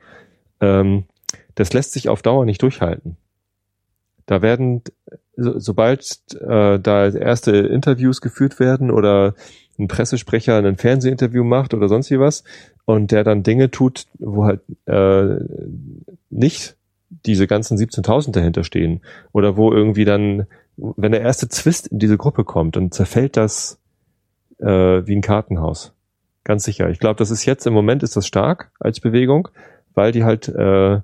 [0.62, 1.06] Ähm,
[1.56, 3.18] das lässt sich auf Dauer nicht durchhalten.
[4.28, 4.84] Da werden,
[5.36, 9.34] so, sobald äh, da erste Interviews geführt werden oder
[9.80, 12.44] ein Pressesprecher ein Fernsehinterview macht oder sonst wie was
[12.86, 15.44] und der dann Dinge tut, wo halt äh,
[16.30, 16.76] nicht
[17.26, 19.02] diese ganzen 17.000 dahinter stehen
[19.32, 23.80] oder wo irgendwie dann, wenn der erste Zwist in diese Gruppe kommt, dann zerfällt das
[24.60, 25.94] äh, wie ein Kartenhaus.
[26.44, 26.90] Ganz sicher.
[26.90, 29.50] Ich glaube, das ist jetzt im Moment ist das stark als Bewegung,
[29.94, 31.00] weil die halt äh,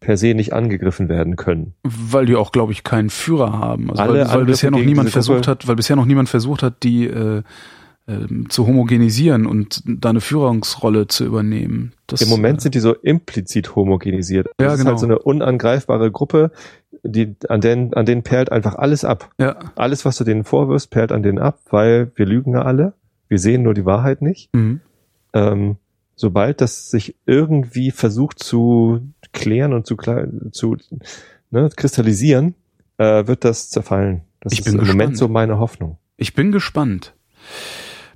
[0.00, 1.74] per se nicht angegriffen werden können.
[1.82, 3.90] Weil die auch, glaube ich, keinen Führer haben.
[3.90, 6.62] Also Alle weil, weil bisher noch niemand versucht Gruppe- hat, weil bisher noch niemand versucht
[6.62, 7.42] hat, die äh,
[8.06, 11.92] ähm, zu homogenisieren und da eine Führungsrolle zu übernehmen.
[12.06, 14.48] Das, Im Moment äh, sind die so implizit homogenisiert.
[14.60, 14.90] Ja, das ist genau.
[14.90, 16.50] halt so eine unangreifbare Gruppe,
[17.02, 19.30] die an denen an denen perlt einfach alles ab.
[19.38, 22.94] ja, Alles, was du denen vorwirfst, perlt an denen ab, weil wir lügen ja alle.
[23.28, 24.48] Wir sehen nur die Wahrheit nicht.
[24.54, 24.80] mhm.
[25.34, 25.76] ähm,
[26.20, 29.00] sobald das sich irgendwie versucht zu
[29.32, 29.96] klären und zu,
[30.52, 30.76] zu
[31.50, 32.54] ne, kristallisieren,
[32.98, 34.22] äh, wird das zerfallen.
[34.40, 35.16] Das Ich ist bin im Moment gespannt.
[35.18, 35.98] so meine Hoffnung.
[36.16, 37.14] Ich bin gespannt.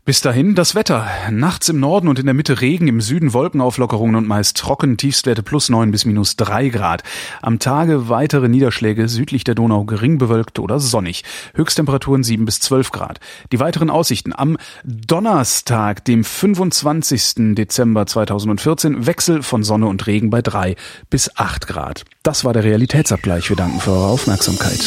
[0.04, 1.06] Bis dahin das Wetter.
[1.30, 5.44] Nachts im Norden und in der Mitte Regen, im Süden Wolkenauflockerungen und meist trocken, Tiefstwerte
[5.44, 7.04] plus neun bis minus drei Grad.
[7.40, 11.22] Am Tage weitere Niederschläge, südlich der Donau gering bewölkt oder sonnig.
[11.54, 13.20] Höchsttemperaturen sieben bis zwölf Grad.
[13.52, 14.32] Die weiteren Aussichten.
[14.36, 17.54] Am Donnerstag, dem 25.
[17.54, 20.74] Dezember 2014, Wechsel von Sonne und Regen bei drei
[21.10, 22.04] bis acht Grad.
[22.24, 23.48] Das war der Realitätsabgleich.
[23.50, 24.80] Wir danken für eure Aufmerksamkeit.